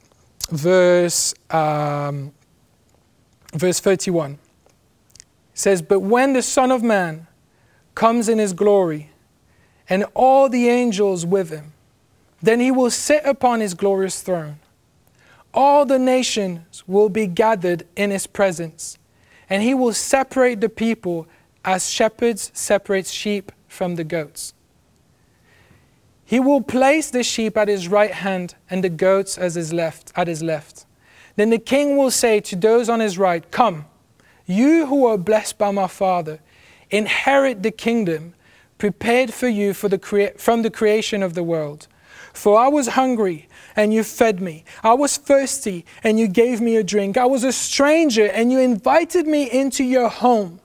verse, 0.50 1.34
um, 1.50 2.32
verse 3.54 3.80
31. 3.80 4.32
It 4.32 4.38
says, 5.54 5.82
But 5.82 6.00
when 6.00 6.32
the 6.32 6.42
Son 6.42 6.70
of 6.70 6.82
Man 6.82 7.26
comes 7.94 8.28
in 8.28 8.38
his 8.38 8.52
glory, 8.52 9.10
and 9.88 10.04
all 10.14 10.48
the 10.48 10.68
angels 10.68 11.26
with 11.26 11.50
him, 11.50 11.74
Then 12.42 12.60
he 12.60 12.70
will 12.70 12.90
sit 12.90 13.24
upon 13.24 13.60
his 13.60 13.74
glorious 13.74 14.20
throne. 14.22 14.58
All 15.54 15.86
the 15.86 15.98
nations 15.98 16.82
will 16.86 17.08
be 17.08 17.26
gathered 17.26 17.86
in 17.96 18.10
his 18.10 18.26
presence, 18.26 18.98
and 19.48 19.62
he 19.62 19.74
will 19.74 19.94
separate 19.94 20.60
the 20.60 20.68
people 20.68 21.26
as 21.64 21.88
shepherds 21.88 22.50
separate 22.54 23.06
sheep 23.06 23.52
from 23.68 23.94
the 23.94 24.04
goats. 24.04 24.53
He 26.24 26.40
will 26.40 26.62
place 26.62 27.10
the 27.10 27.22
sheep 27.22 27.56
at 27.56 27.68
his 27.68 27.88
right 27.88 28.12
hand 28.12 28.54
and 28.70 28.82
the 28.82 28.88
goats 28.88 29.36
as 29.36 29.54
his 29.54 29.72
left 29.72 30.12
at 30.16 30.26
his 30.26 30.42
left. 30.42 30.86
Then 31.36 31.50
the 31.50 31.58
king 31.58 31.96
will 31.96 32.10
say 32.10 32.40
to 32.40 32.56
those 32.56 32.88
on 32.88 33.00
his 33.00 33.18
right, 33.18 33.50
Come, 33.50 33.86
you 34.46 34.86
who 34.86 35.06
are 35.06 35.18
blessed 35.18 35.58
by 35.58 35.70
my 35.70 35.86
Father, 35.86 36.40
inherit 36.90 37.62
the 37.62 37.70
kingdom 37.70 38.34
prepared 38.78 39.32
for 39.32 39.48
you 39.48 39.74
for 39.74 39.88
the 39.88 39.98
crea- 39.98 40.32
from 40.36 40.62
the 40.62 40.70
creation 40.70 41.22
of 41.22 41.34
the 41.34 41.42
world. 41.42 41.88
For 42.32 42.58
I 42.58 42.68
was 42.68 42.88
hungry, 42.88 43.48
and 43.76 43.94
you 43.94 44.02
fed 44.02 44.40
me. 44.40 44.64
I 44.82 44.94
was 44.94 45.16
thirsty, 45.16 45.84
and 46.02 46.18
you 46.18 46.26
gave 46.26 46.60
me 46.60 46.76
a 46.76 46.82
drink. 46.82 47.16
I 47.16 47.26
was 47.26 47.44
a 47.44 47.52
stranger, 47.52 48.26
and 48.26 48.50
you 48.50 48.58
invited 48.58 49.26
me 49.26 49.50
into 49.50 49.84
your 49.84 50.08
home. 50.08 50.60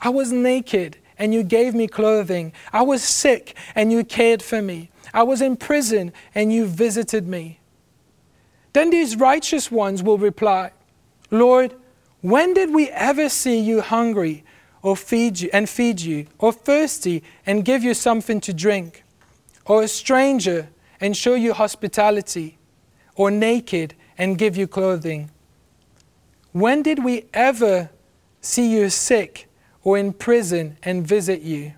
I 0.00 0.08
was 0.08 0.32
naked, 0.32 0.98
and 1.18 1.34
you 1.34 1.42
gave 1.42 1.74
me 1.74 1.88
clothing. 1.88 2.52
I 2.72 2.82
was 2.82 3.02
sick, 3.02 3.56
and 3.74 3.90
you 3.90 4.04
cared 4.04 4.42
for 4.42 4.62
me. 4.62 4.90
I 5.12 5.22
was 5.24 5.40
in 5.40 5.56
prison, 5.56 6.12
and 6.34 6.52
you 6.52 6.66
visited 6.66 7.26
me. 7.26 7.60
Then 8.72 8.90
these 8.90 9.16
righteous 9.16 9.70
ones 9.70 10.02
will 10.02 10.18
reply, 10.18 10.72
Lord, 11.30 11.74
when 12.20 12.54
did 12.54 12.72
we 12.72 12.88
ever 12.90 13.28
see 13.28 13.58
you 13.58 13.80
hungry 13.80 14.44
or 14.82 14.96
feed 14.96 15.40
you 15.40 15.50
and 15.52 15.68
feed 15.68 16.00
you, 16.00 16.26
or 16.38 16.52
thirsty 16.52 17.22
and 17.44 17.64
give 17.64 17.82
you 17.82 17.94
something 17.94 18.40
to 18.40 18.54
drink, 18.54 19.02
or 19.66 19.82
a 19.82 19.88
stranger 19.88 20.68
and 21.00 21.16
show 21.16 21.34
you 21.34 21.52
hospitality, 21.52 22.58
or 23.16 23.30
naked 23.30 23.94
and 24.16 24.38
give 24.38 24.56
you 24.56 24.68
clothing? 24.68 25.30
When 26.52 26.82
did 26.82 27.02
we 27.02 27.26
ever 27.34 27.90
see 28.40 28.70
you 28.70 28.88
sick 28.88 29.47
or 29.88 29.96
in 29.96 30.12
prison 30.12 30.76
and 30.82 31.06
visit 31.06 31.40
you? 31.40 31.72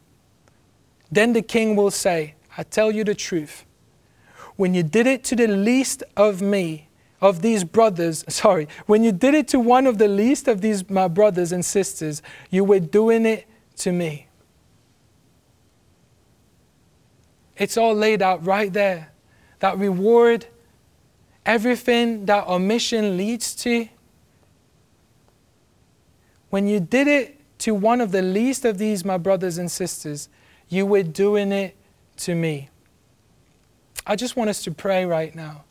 Then 1.13 1.33
the 1.33 1.43
king 1.43 1.77
will 1.77 1.93
say, 1.93 2.35
I 2.59 2.65
tell 2.65 2.91
you 2.91 3.05
the 3.05 3.15
truth. 3.15 3.65
When 4.57 4.75
you 4.75 4.83
did 4.83 5.07
it 5.07 5.23
to 5.25 5.37
the 5.37 5.47
least 5.47 6.03
of 6.17 6.43
me, 6.43 6.89
of 7.21 7.41
these 7.41 7.63
brothers, 7.63 8.25
sorry, 8.29 8.67
when 8.87 9.05
you 9.05 9.13
did 9.13 9.35
it 9.35 9.47
to 9.49 9.61
one 9.61 9.87
of 9.87 9.99
the 9.99 10.09
least 10.09 10.49
of 10.49 10.61
these 10.61 10.91
my 10.91 11.07
brothers 11.07 11.53
and 11.53 11.65
sisters, 11.65 12.21
you 12.51 12.65
were 12.65 12.81
doing 12.81 13.25
it 13.25 13.47
to 13.77 13.93
me. 13.93 14.27
It's 17.57 17.77
all 17.77 17.95
laid 17.95 18.23
out 18.23 18.45
right 18.45 18.73
there. 18.73 19.13
That 19.61 19.79
reward, 19.79 20.47
everything 21.47 22.27
that 22.27 22.49
omission 22.49 23.17
leads 23.17 23.55
to. 23.55 23.89
When 26.49 26.67
you 26.67 26.81
did 26.81 27.07
it 27.07 27.40
to 27.61 27.75
one 27.75 28.01
of 28.01 28.13
the 28.13 28.23
least 28.23 28.65
of 28.65 28.79
these, 28.79 29.05
my 29.05 29.17
brothers 29.17 29.59
and 29.59 29.71
sisters, 29.71 30.29
you 30.69 30.87
were 30.87 31.03
doing 31.03 31.53
it 31.53 31.77
to 32.19 32.35
me. 32.35 32.69
I 34.07 34.17
just 34.17 34.37
want 34.37 34.51
us 34.51 34.63
to 34.65 34.71
pray 34.71 35.05
right 35.05 35.35
now. 35.35 35.65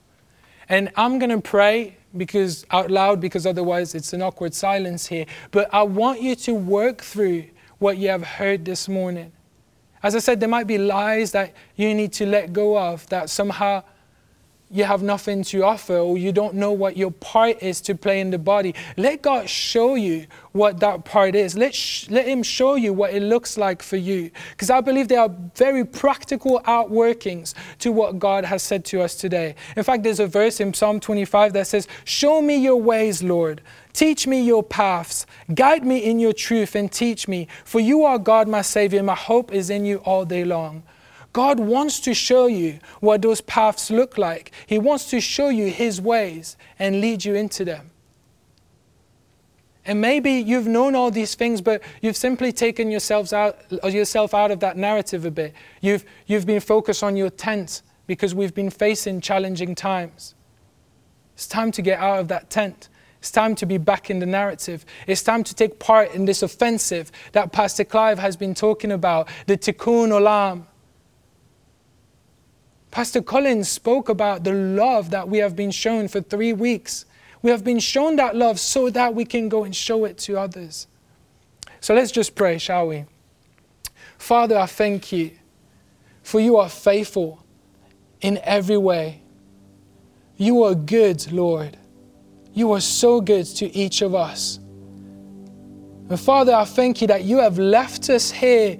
And 0.67 0.91
I'm 0.95 1.19
going 1.19 1.31
to 1.31 1.41
pray 1.41 1.97
because 2.15 2.65
out 2.71 2.91
loud 2.91 3.19
because 3.19 3.45
otherwise 3.45 3.95
it's 3.95 4.13
an 4.13 4.21
awkward 4.21 4.53
silence 4.53 5.07
here. 5.07 5.25
But 5.51 5.73
I 5.73 5.83
want 5.83 6.21
you 6.21 6.35
to 6.35 6.53
work 6.53 7.01
through 7.01 7.45
what 7.79 7.97
you 7.97 8.09
have 8.09 8.23
heard 8.23 8.65
this 8.65 8.87
morning. 8.87 9.31
As 10.03 10.15
I 10.15 10.19
said, 10.19 10.39
there 10.39 10.49
might 10.49 10.67
be 10.67 10.77
lies 10.77 11.31
that 11.31 11.53
you 11.75 11.93
need 11.93 12.13
to 12.13 12.25
let 12.25 12.53
go 12.53 12.77
of 12.77 13.07
that 13.09 13.29
somehow 13.29 13.83
you 14.71 14.83
have 14.83 15.01
nothing 15.01 15.43
to 15.43 15.63
offer 15.63 15.97
or 15.97 16.17
you 16.17 16.31
don't 16.31 16.53
know 16.53 16.71
what 16.71 16.95
your 16.95 17.11
part 17.11 17.61
is 17.63 17.81
to 17.81 17.95
play 17.95 18.19
in 18.19 18.29
the 18.29 18.37
body. 18.37 18.75
Let 18.97 19.21
God 19.21 19.49
show 19.49 19.95
you 19.95 20.27
what 20.51 20.79
that 20.81 21.05
part 21.05 21.33
is. 21.35 21.57
Let, 21.57 21.73
sh- 21.73 22.07
let 22.09 22.27
Him 22.27 22.43
show 22.43 22.75
you 22.75 22.93
what 22.93 23.13
it 23.13 23.21
looks 23.21 23.57
like 23.57 23.81
for 23.81 23.97
you. 23.97 24.29
Because 24.51 24.69
I 24.69 24.81
believe 24.81 25.07
there 25.07 25.21
are 25.21 25.35
very 25.55 25.83
practical 25.83 26.61
outworkings 26.65 27.55
to 27.79 27.91
what 27.91 28.19
God 28.19 28.45
has 28.45 28.61
said 28.61 28.85
to 28.85 29.01
us 29.01 29.15
today. 29.15 29.55
In 29.75 29.83
fact, 29.83 30.03
there's 30.03 30.19
a 30.19 30.27
verse 30.27 30.59
in 30.59 30.73
Psalm 30.73 30.99
25 30.99 31.53
that 31.53 31.65
says, 31.65 31.87
Show 32.05 32.41
me 32.41 32.57
your 32.57 32.77
ways, 32.77 33.23
Lord. 33.23 33.61
Teach 33.93 34.27
me 34.27 34.41
your 34.41 34.61
paths. 34.61 35.25
Guide 35.53 35.83
me 35.83 35.97
in 35.97 36.19
your 36.19 36.33
truth 36.33 36.75
and 36.75 36.91
teach 36.91 37.27
me. 37.27 37.47
For 37.65 37.79
you 37.79 38.03
are 38.03 38.19
God, 38.19 38.47
my 38.47 38.61
Savior. 38.61 39.01
My 39.01 39.15
hope 39.15 39.51
is 39.51 39.71
in 39.71 39.83
you 39.83 39.97
all 39.97 40.25
day 40.25 40.45
long. 40.45 40.83
God 41.33 41.59
wants 41.59 41.99
to 42.01 42.13
show 42.13 42.47
you 42.47 42.79
what 43.01 43.21
those 43.21 43.41
paths 43.41 43.91
look 43.91 44.17
like. 44.17 44.51
He 44.65 44.79
wants 44.79 45.09
to 45.11 45.21
show 45.21 45.49
you 45.49 45.69
His 45.69 46.01
ways 46.01 46.57
and 46.79 47.01
lead 47.01 47.23
you 47.23 47.35
into 47.35 47.63
them. 47.63 47.91
And 49.85 50.01
maybe 50.01 50.31
you've 50.33 50.67
known 50.67 50.93
all 50.93 51.09
these 51.09 51.35
things, 51.35 51.61
but 51.61 51.81
you've 52.01 52.17
simply 52.17 52.51
taken 52.51 52.91
yourselves 52.91 53.33
out, 53.33 53.57
yourself 53.83 54.33
out 54.33 54.51
of 54.51 54.59
that 54.59 54.77
narrative 54.77 55.25
a 55.25 55.31
bit. 55.31 55.53
You've, 55.81 56.05
you've 56.27 56.45
been 56.45 56.59
focused 56.59 57.03
on 57.03 57.15
your 57.15 57.29
tent 57.29 57.81
because 58.05 58.35
we've 58.35 58.53
been 58.53 58.69
facing 58.69 59.21
challenging 59.21 59.75
times. 59.75 60.35
It's 61.33 61.47
time 61.47 61.71
to 61.71 61.81
get 61.81 61.99
out 61.99 62.19
of 62.19 62.27
that 62.27 62.49
tent. 62.49 62.89
It's 63.19 63.31
time 63.31 63.55
to 63.55 63.65
be 63.65 63.77
back 63.77 64.09
in 64.09 64.19
the 64.19 64.25
narrative. 64.25 64.85
It's 65.07 65.23
time 65.23 65.43
to 65.43 65.55
take 65.55 65.79
part 65.79 66.13
in 66.13 66.25
this 66.25 66.41
offensive 66.41 67.11
that 67.31 67.51
Pastor 67.51 67.83
Clive 67.83 68.19
has 68.19 68.35
been 68.35 68.53
talking 68.53 68.91
about, 68.91 69.27
the 69.45 69.57
tikkun 69.57 70.09
olam. 70.09 70.65
Pastor 72.91 73.21
Collins 73.21 73.69
spoke 73.69 74.09
about 74.09 74.43
the 74.43 74.53
love 74.53 75.11
that 75.11 75.29
we 75.29 75.37
have 75.39 75.55
been 75.55 75.71
shown 75.71 76.07
for 76.07 76.21
three 76.21 76.53
weeks. 76.53 77.05
We 77.41 77.51
have 77.51 77.63
been 77.63 77.79
shown 77.79 78.15
that 78.15 78.35
love 78.35 78.59
so 78.59 78.89
that 78.89 79.13
we 79.13 79.25
can 79.25 79.47
go 79.47 79.63
and 79.63 79.75
show 79.75 80.05
it 80.05 80.17
to 80.19 80.39
others. 80.39 80.87
So 81.81 81.93
let's 81.93 82.11
just 82.11 82.35
pray, 82.35 82.57
shall 82.57 82.87
we? 82.87 83.05
Father, 84.17 84.57
I 84.57 84.65
thank 84.65 85.11
you 85.11 85.31
for 86.23 86.39
you 86.39 86.57
are 86.57 86.69
faithful 86.69 87.43
in 88.21 88.39
every 88.43 88.77
way. 88.77 89.21
You 90.35 90.63
are 90.63 90.75
good, 90.75 91.31
Lord. 91.31 91.77
You 92.53 92.73
are 92.73 92.81
so 92.81 93.21
good 93.21 93.45
to 93.45 93.73
each 93.75 94.01
of 94.01 94.15
us. 94.15 94.59
And 96.09 96.19
Father, 96.19 96.53
I 96.53 96.65
thank 96.65 97.01
you 97.01 97.07
that 97.07 97.23
you 97.23 97.37
have 97.37 97.59
left 97.59 98.09
us 98.09 98.31
here 98.31 98.77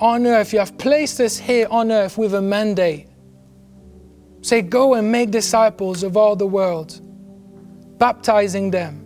on 0.00 0.26
earth. 0.26 0.52
You 0.52 0.60
have 0.60 0.78
placed 0.78 1.20
us 1.20 1.36
here 1.36 1.66
on 1.70 1.90
earth 1.90 2.16
with 2.16 2.34
a 2.34 2.40
mandate 2.42 3.07
Say, 4.42 4.62
Go 4.62 4.94
and 4.94 5.10
make 5.10 5.30
disciples 5.30 6.02
of 6.02 6.16
all 6.16 6.36
the 6.36 6.46
world, 6.46 7.00
baptizing 7.98 8.70
them. 8.70 9.04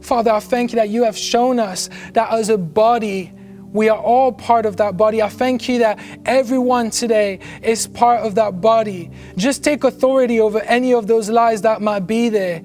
Father, 0.00 0.32
I 0.32 0.40
thank 0.40 0.72
you 0.72 0.76
that 0.76 0.90
you 0.90 1.04
have 1.04 1.16
shown 1.16 1.58
us 1.58 1.88
that 2.12 2.30
as 2.30 2.50
a 2.50 2.58
body, 2.58 3.32
we 3.72 3.88
are 3.88 3.98
all 3.98 4.32
part 4.32 4.66
of 4.66 4.76
that 4.76 4.96
body. 4.96 5.22
I 5.22 5.28
thank 5.28 5.68
you 5.68 5.78
that 5.78 5.98
everyone 6.26 6.90
today 6.90 7.40
is 7.62 7.86
part 7.86 8.20
of 8.20 8.34
that 8.36 8.60
body. 8.60 9.10
Just 9.36 9.64
take 9.64 9.82
authority 9.82 10.40
over 10.40 10.60
any 10.60 10.92
of 10.92 11.06
those 11.06 11.30
lies 11.30 11.62
that 11.62 11.80
might 11.80 12.06
be 12.06 12.28
there. 12.28 12.62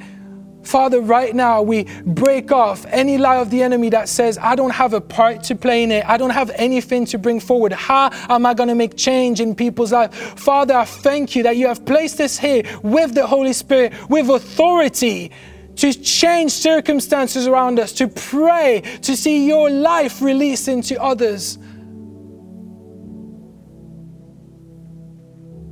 Father, 0.69 1.01
right 1.01 1.33
now 1.33 1.63
we 1.63 1.85
break 2.05 2.51
off 2.51 2.85
any 2.89 3.17
lie 3.17 3.37
of 3.37 3.49
the 3.49 3.63
enemy 3.63 3.89
that 3.89 4.07
says, 4.07 4.37
I 4.37 4.53
don't 4.53 4.69
have 4.69 4.93
a 4.93 5.01
part 5.01 5.41
to 5.45 5.55
play 5.55 5.81
in 5.81 5.91
it. 5.91 6.07
I 6.07 6.15
don't 6.15 6.29
have 6.29 6.51
anything 6.51 7.07
to 7.07 7.17
bring 7.17 7.39
forward. 7.39 7.73
How 7.73 8.11
am 8.29 8.45
I 8.45 8.53
going 8.53 8.69
to 8.69 8.75
make 8.75 8.95
change 8.95 9.39
in 9.39 9.55
people's 9.55 9.91
lives? 9.91 10.15
Father, 10.15 10.75
I 10.75 10.85
thank 10.85 11.35
you 11.35 11.41
that 11.41 11.57
you 11.57 11.65
have 11.65 11.87
placed 11.87 12.21
us 12.21 12.37
here 12.37 12.61
with 12.83 13.15
the 13.15 13.25
Holy 13.25 13.53
Spirit, 13.53 13.93
with 14.11 14.29
authority 14.29 15.31
to 15.77 15.91
change 15.91 16.51
circumstances 16.51 17.47
around 17.47 17.79
us, 17.79 17.91
to 17.93 18.07
pray, 18.07 18.81
to 19.01 19.17
see 19.17 19.47
your 19.47 19.71
life 19.71 20.21
released 20.21 20.67
into 20.67 21.01
others. 21.01 21.57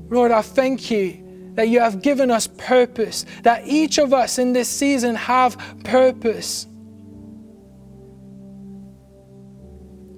Lord, 0.09 0.31
I 0.31 0.41
thank 0.41 0.89
you 0.89 1.26
that 1.57 1.69
you 1.69 1.79
have 1.79 2.03
given 2.03 2.29
us 2.29 2.45
purpose, 2.45 3.25
that 3.41 3.65
each 3.65 3.97
of 3.97 4.13
us 4.13 4.37
in 4.37 4.53
this 4.53 4.69
season 4.69 5.15
have 5.15 5.57
purpose. 5.83 6.65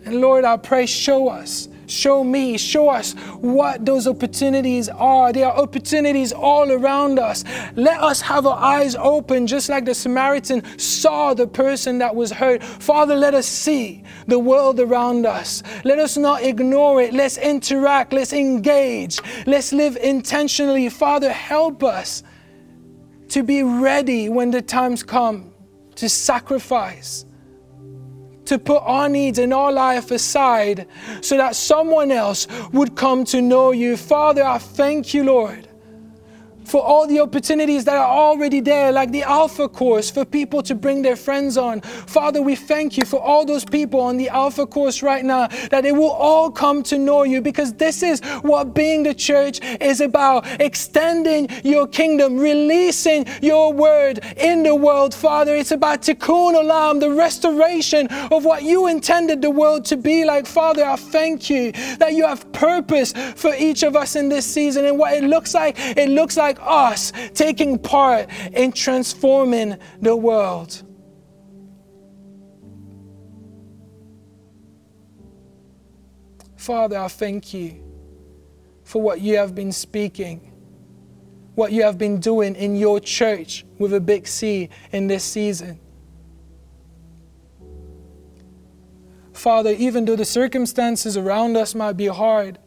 And 0.05 0.19
Lord, 0.19 0.43
I 0.43 0.57
pray, 0.57 0.85
show 0.85 1.29
us, 1.29 1.68
show 1.89 2.23
me, 2.23 2.57
show 2.57 2.89
us 2.89 3.13
what 3.41 3.85
those 3.85 4.07
opportunities 4.07 4.89
are. 4.89 5.33
There 5.33 5.47
are 5.47 5.57
opportunities 5.57 6.31
all 6.31 6.71
around 6.71 7.19
us. 7.19 7.43
Let 7.75 8.01
us 8.01 8.21
have 8.21 8.45
our 8.45 8.57
eyes 8.57 8.95
open, 8.95 9.47
just 9.47 9.69
like 9.69 9.85
the 9.85 9.95
Samaritan 9.95 10.63
saw 10.77 11.33
the 11.33 11.47
person 11.47 11.97
that 11.99 12.15
was 12.15 12.31
hurt. 12.31 12.63
Father, 12.63 13.15
let 13.15 13.33
us 13.33 13.47
see 13.47 14.03
the 14.27 14.39
world 14.39 14.79
around 14.79 15.25
us. 15.25 15.63
Let 15.83 15.99
us 15.99 16.17
not 16.17 16.43
ignore 16.43 17.01
it. 17.01 17.13
Let's 17.13 17.37
interact. 17.37 18.13
Let's 18.13 18.33
engage. 18.33 19.19
Let's 19.45 19.73
live 19.73 19.97
intentionally. 19.97 20.89
Father, 20.89 21.31
help 21.31 21.83
us 21.83 22.23
to 23.29 23.43
be 23.43 23.63
ready 23.63 24.29
when 24.29 24.51
the 24.51 24.61
times 24.61 25.03
come 25.03 25.53
to 25.95 26.09
sacrifice 26.09 27.25
to 28.49 28.59
put 28.59 28.81
our 28.83 29.07
needs 29.07 29.39
and 29.39 29.53
our 29.53 29.71
life 29.71 30.11
aside 30.11 30.87
so 31.21 31.37
that 31.37 31.55
someone 31.55 32.11
else 32.11 32.47
would 32.73 32.95
come 32.95 33.23
to 33.25 33.41
know 33.41 33.71
you. 33.71 33.95
Father, 33.95 34.43
I 34.43 34.57
thank 34.57 35.13
you, 35.13 35.23
Lord 35.23 35.68
for 36.69 36.83
all 36.83 37.07
the 37.07 37.19
opportunities 37.19 37.85
that 37.85 37.97
are 37.97 38.07
already 38.07 38.59
there, 38.59 38.91
like 38.91 39.11
the 39.11 39.23
Alpha 39.23 39.67
course, 39.67 40.09
for 40.11 40.23
people 40.23 40.61
to 40.63 40.75
bring 40.75 41.01
their 41.01 41.15
friends 41.15 41.57
on. 41.57 41.81
Father, 41.81 42.41
we 42.41 42.55
thank 42.55 42.97
you 42.97 43.05
for 43.05 43.19
all 43.19 43.45
those 43.45 43.65
people 43.65 43.99
on 43.99 44.17
the 44.17 44.29
Alpha 44.29 44.65
course 44.65 45.01
right 45.01 45.25
now, 45.25 45.47
that 45.71 45.81
they 45.81 45.91
will 45.91 46.11
all 46.11 46.51
come 46.51 46.83
to 46.83 46.97
know 46.97 47.23
you 47.23 47.41
because 47.41 47.73
this 47.73 48.03
is 48.03 48.21
what 48.41 48.73
being 48.73 49.03
the 49.03 49.13
church 49.13 49.59
is 49.81 49.99
about 50.01 50.45
extending 50.61 51.47
your 51.63 51.87
kingdom, 51.87 52.37
releasing 52.37 53.25
your 53.41 53.73
word 53.73 54.19
in 54.37 54.63
the 54.63 54.75
world. 54.75 55.13
Father, 55.13 55.55
it's 55.55 55.71
about 55.71 56.01
tikkun 56.01 56.53
olam, 56.53 56.99
the 56.99 57.09
restoration 57.09 58.07
of 58.31 58.45
what 58.45 58.63
you 58.63 58.87
intended 58.87 59.41
the 59.41 59.49
world 59.49 59.85
to 59.85 59.97
be 59.97 60.25
like. 60.25 60.45
Father, 60.45 60.83
I 60.83 60.95
thank 60.95 61.49
you 61.49 61.71
that 61.97 62.13
you 62.13 62.25
have 62.25 62.51
purpose 62.51 63.13
for 63.35 63.53
each 63.55 63.83
of 63.83 63.95
us 63.95 64.15
in 64.15 64.29
this 64.29 64.45
season. 64.45 64.85
And 64.85 64.97
what 64.97 65.13
it 65.13 65.23
looks 65.23 65.53
like, 65.53 65.75
it 65.79 66.09
looks 66.09 66.37
like 66.37 66.58
us 66.61 67.11
taking 67.33 67.79
part 67.79 68.29
in 68.53 68.71
transforming 68.71 69.77
the 70.01 70.15
world. 70.15 70.83
Father, 76.55 76.97
I 76.97 77.07
thank 77.07 77.53
you 77.53 77.83
for 78.83 79.01
what 79.01 79.21
you 79.21 79.37
have 79.37 79.55
been 79.55 79.71
speaking, 79.71 80.51
what 81.55 81.71
you 81.71 81.83
have 81.83 81.97
been 81.97 82.19
doing 82.19 82.55
in 82.55 82.75
your 82.75 82.99
church 82.99 83.65
with 83.77 83.93
a 83.93 83.99
big 83.99 84.27
C 84.27 84.69
in 84.91 85.07
this 85.07 85.23
season. 85.23 85.79
Father, 89.31 89.71
even 89.77 90.03
though 90.03 90.17
the 90.17 90.25
circumstances 90.25 91.15
around 91.15 91.55
us 91.55 91.73
might 91.73 91.93
be 91.93 92.07
hard, 92.07 92.59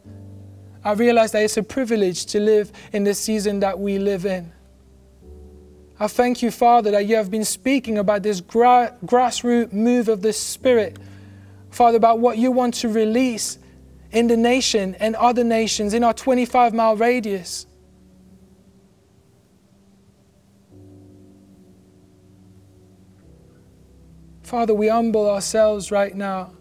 I 0.83 0.93
realize 0.93 1.31
that 1.31 1.43
it's 1.43 1.57
a 1.57 1.63
privilege 1.63 2.25
to 2.27 2.39
live 2.39 2.71
in 2.91 3.03
the 3.03 3.13
season 3.13 3.61
that 3.61 3.79
we 3.79 3.99
live 3.99 4.25
in. 4.25 4.51
I 5.99 6.07
thank 6.07 6.41
you, 6.41 6.51
Father, 6.51 6.91
that 6.91 7.05
you 7.05 7.15
have 7.15 7.31
been 7.31 7.45
speaking 7.45 7.97
about 7.97 8.23
this 8.23 8.41
gra- 8.41 8.97
grassroots 9.05 9.71
move 9.71 10.09
of 10.09 10.21
the 10.21 10.33
Spirit, 10.33 10.97
Father, 11.69 11.97
about 11.97 12.19
what 12.19 12.37
you 12.37 12.51
want 12.51 12.73
to 12.75 12.89
release 12.89 13.57
in 14.11 14.27
the 14.27 14.35
nation 14.35 14.95
and 14.95 15.15
other 15.15 15.43
nations 15.43 15.93
in 15.93 16.03
our 16.03 16.13
25 16.13 16.73
mile 16.73 16.95
radius. 16.97 17.65
Father, 24.43 24.73
we 24.73 24.87
humble 24.87 25.29
ourselves 25.29 25.89
right 25.89 26.13
now. 26.13 26.51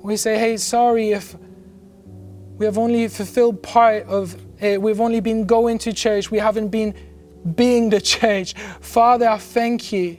We 0.00 0.16
say, 0.16 0.38
hey, 0.38 0.56
sorry 0.56 1.10
if 1.10 1.36
we 2.58 2.66
have 2.66 2.76
only 2.76 3.06
fulfilled 3.08 3.62
part 3.62 4.04
of 4.06 4.36
it. 4.60 4.82
We've 4.82 5.00
only 5.00 5.20
been 5.20 5.46
going 5.46 5.78
to 5.78 5.92
church. 5.92 6.30
We 6.30 6.38
haven't 6.38 6.68
been 6.68 6.94
being 7.54 7.88
the 7.88 8.00
church. 8.00 8.54
Father, 8.80 9.28
I 9.28 9.38
thank 9.38 9.92
you 9.92 10.18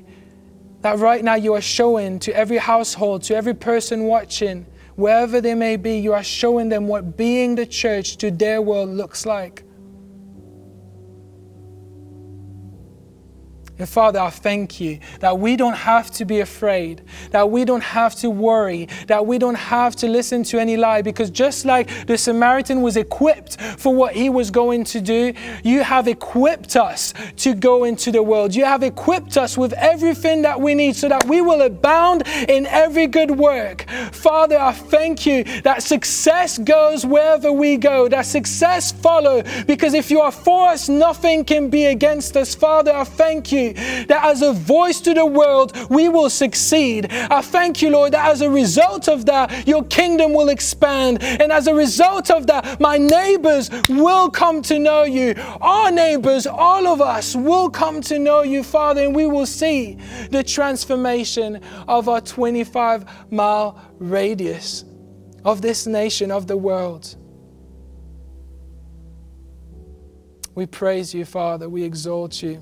that 0.81 0.99
right 0.99 1.23
now 1.23 1.35
you 1.35 1.53
are 1.53 1.61
showing 1.61 2.19
to 2.19 2.35
every 2.35 2.57
household, 2.57 3.23
to 3.23 3.35
every 3.35 3.53
person 3.53 4.05
watching, 4.05 4.65
wherever 4.95 5.41
they 5.41 5.53
may 5.53 5.75
be, 5.75 5.99
you 5.99 6.13
are 6.13 6.23
showing 6.23 6.69
them 6.69 6.87
what 6.87 7.17
being 7.17 7.55
the 7.55 7.65
church 7.65 8.15
to 8.17 8.31
their 8.31 8.61
world 8.61 8.89
looks 8.89 9.25
like. 9.25 9.63
And 13.79 13.87
Father, 13.87 14.19
I 14.19 14.29
thank 14.29 14.81
you 14.81 14.99
that 15.21 15.39
we 15.39 15.55
don't 15.55 15.73
have 15.73 16.11
to 16.11 16.25
be 16.25 16.41
afraid, 16.41 17.01
that 17.31 17.49
we 17.49 17.63
don't 17.63 17.81
have 17.81 18.13
to 18.15 18.29
worry, 18.29 18.89
that 19.07 19.25
we 19.25 19.37
don't 19.37 19.55
have 19.55 19.95
to 19.97 20.07
listen 20.09 20.43
to 20.43 20.59
any 20.59 20.75
lie, 20.75 21.01
because 21.01 21.29
just 21.29 21.63
like 21.63 22.05
the 22.05 22.17
Samaritan 22.17 22.81
was 22.81 22.97
equipped 22.97 23.59
for 23.77 23.95
what 23.95 24.13
he 24.13 24.29
was 24.29 24.51
going 24.51 24.83
to 24.83 24.99
do, 24.99 25.33
you 25.63 25.81
have 25.81 26.09
equipped 26.09 26.75
us 26.75 27.13
to 27.37 27.53
go 27.53 27.85
into 27.85 28.11
the 28.11 28.21
world. 28.21 28.53
You 28.53 28.65
have 28.65 28.83
equipped 28.83 29.37
us 29.37 29.57
with 29.57 29.71
everything 29.73 30.41
that 30.41 30.59
we 30.59 30.75
need 30.75 30.97
so 30.97 31.07
that 31.07 31.23
we 31.25 31.39
will 31.39 31.61
abound 31.61 32.27
in 32.49 32.65
every 32.65 33.07
good 33.07 33.31
work. 33.31 33.89
Father, 34.11 34.57
I 34.59 34.73
thank 34.73 35.25
you 35.25 35.45
that 35.61 35.83
success 35.83 36.57
goes 36.57 37.05
wherever 37.05 37.49
we 37.53 37.77
go, 37.77 38.09
that 38.09 38.25
success 38.25 38.91
follows, 38.91 39.45
because 39.65 39.93
if 39.93 40.11
you 40.11 40.19
are 40.19 40.33
for 40.33 40.67
us, 40.67 40.89
nothing 40.89 41.45
can 41.45 41.69
be 41.69 41.85
against 41.85 42.35
us. 42.35 42.53
Father, 42.53 42.91
I 42.93 43.05
thank 43.05 43.53
that 43.73 44.21
as 44.23 44.41
a 44.41 44.53
voice 44.53 44.99
to 45.01 45.13
the 45.13 45.25
world, 45.25 45.75
we 45.89 46.09
will 46.09 46.29
succeed. 46.29 47.07
I 47.11 47.41
thank 47.41 47.81
you, 47.81 47.89
Lord, 47.89 48.13
that 48.13 48.29
as 48.29 48.41
a 48.41 48.49
result 48.49 49.07
of 49.07 49.25
that, 49.25 49.67
your 49.67 49.83
kingdom 49.85 50.33
will 50.33 50.49
expand. 50.49 51.21
And 51.23 51.51
as 51.51 51.67
a 51.67 51.73
result 51.73 52.29
of 52.31 52.47
that, 52.47 52.79
my 52.79 52.97
neighbors 52.97 53.69
will 53.89 54.29
come 54.29 54.61
to 54.63 54.79
know 54.79 55.03
you. 55.03 55.35
Our 55.61 55.91
neighbors, 55.91 56.47
all 56.47 56.87
of 56.87 57.01
us, 57.01 57.35
will 57.35 57.69
come 57.69 58.01
to 58.01 58.19
know 58.19 58.41
you, 58.41 58.63
Father, 58.63 59.03
and 59.03 59.15
we 59.15 59.25
will 59.25 59.45
see 59.45 59.97
the 60.31 60.43
transformation 60.43 61.61
of 61.87 62.09
our 62.09 62.21
25 62.21 63.31
mile 63.31 63.79
radius 63.99 64.85
of 65.45 65.61
this 65.61 65.87
nation, 65.87 66.31
of 66.31 66.47
the 66.47 66.57
world. 66.57 67.15
We 70.55 70.65
praise 70.65 71.13
you, 71.13 71.25
Father. 71.25 71.69
We 71.69 71.83
exalt 71.83 72.43
you. 72.43 72.61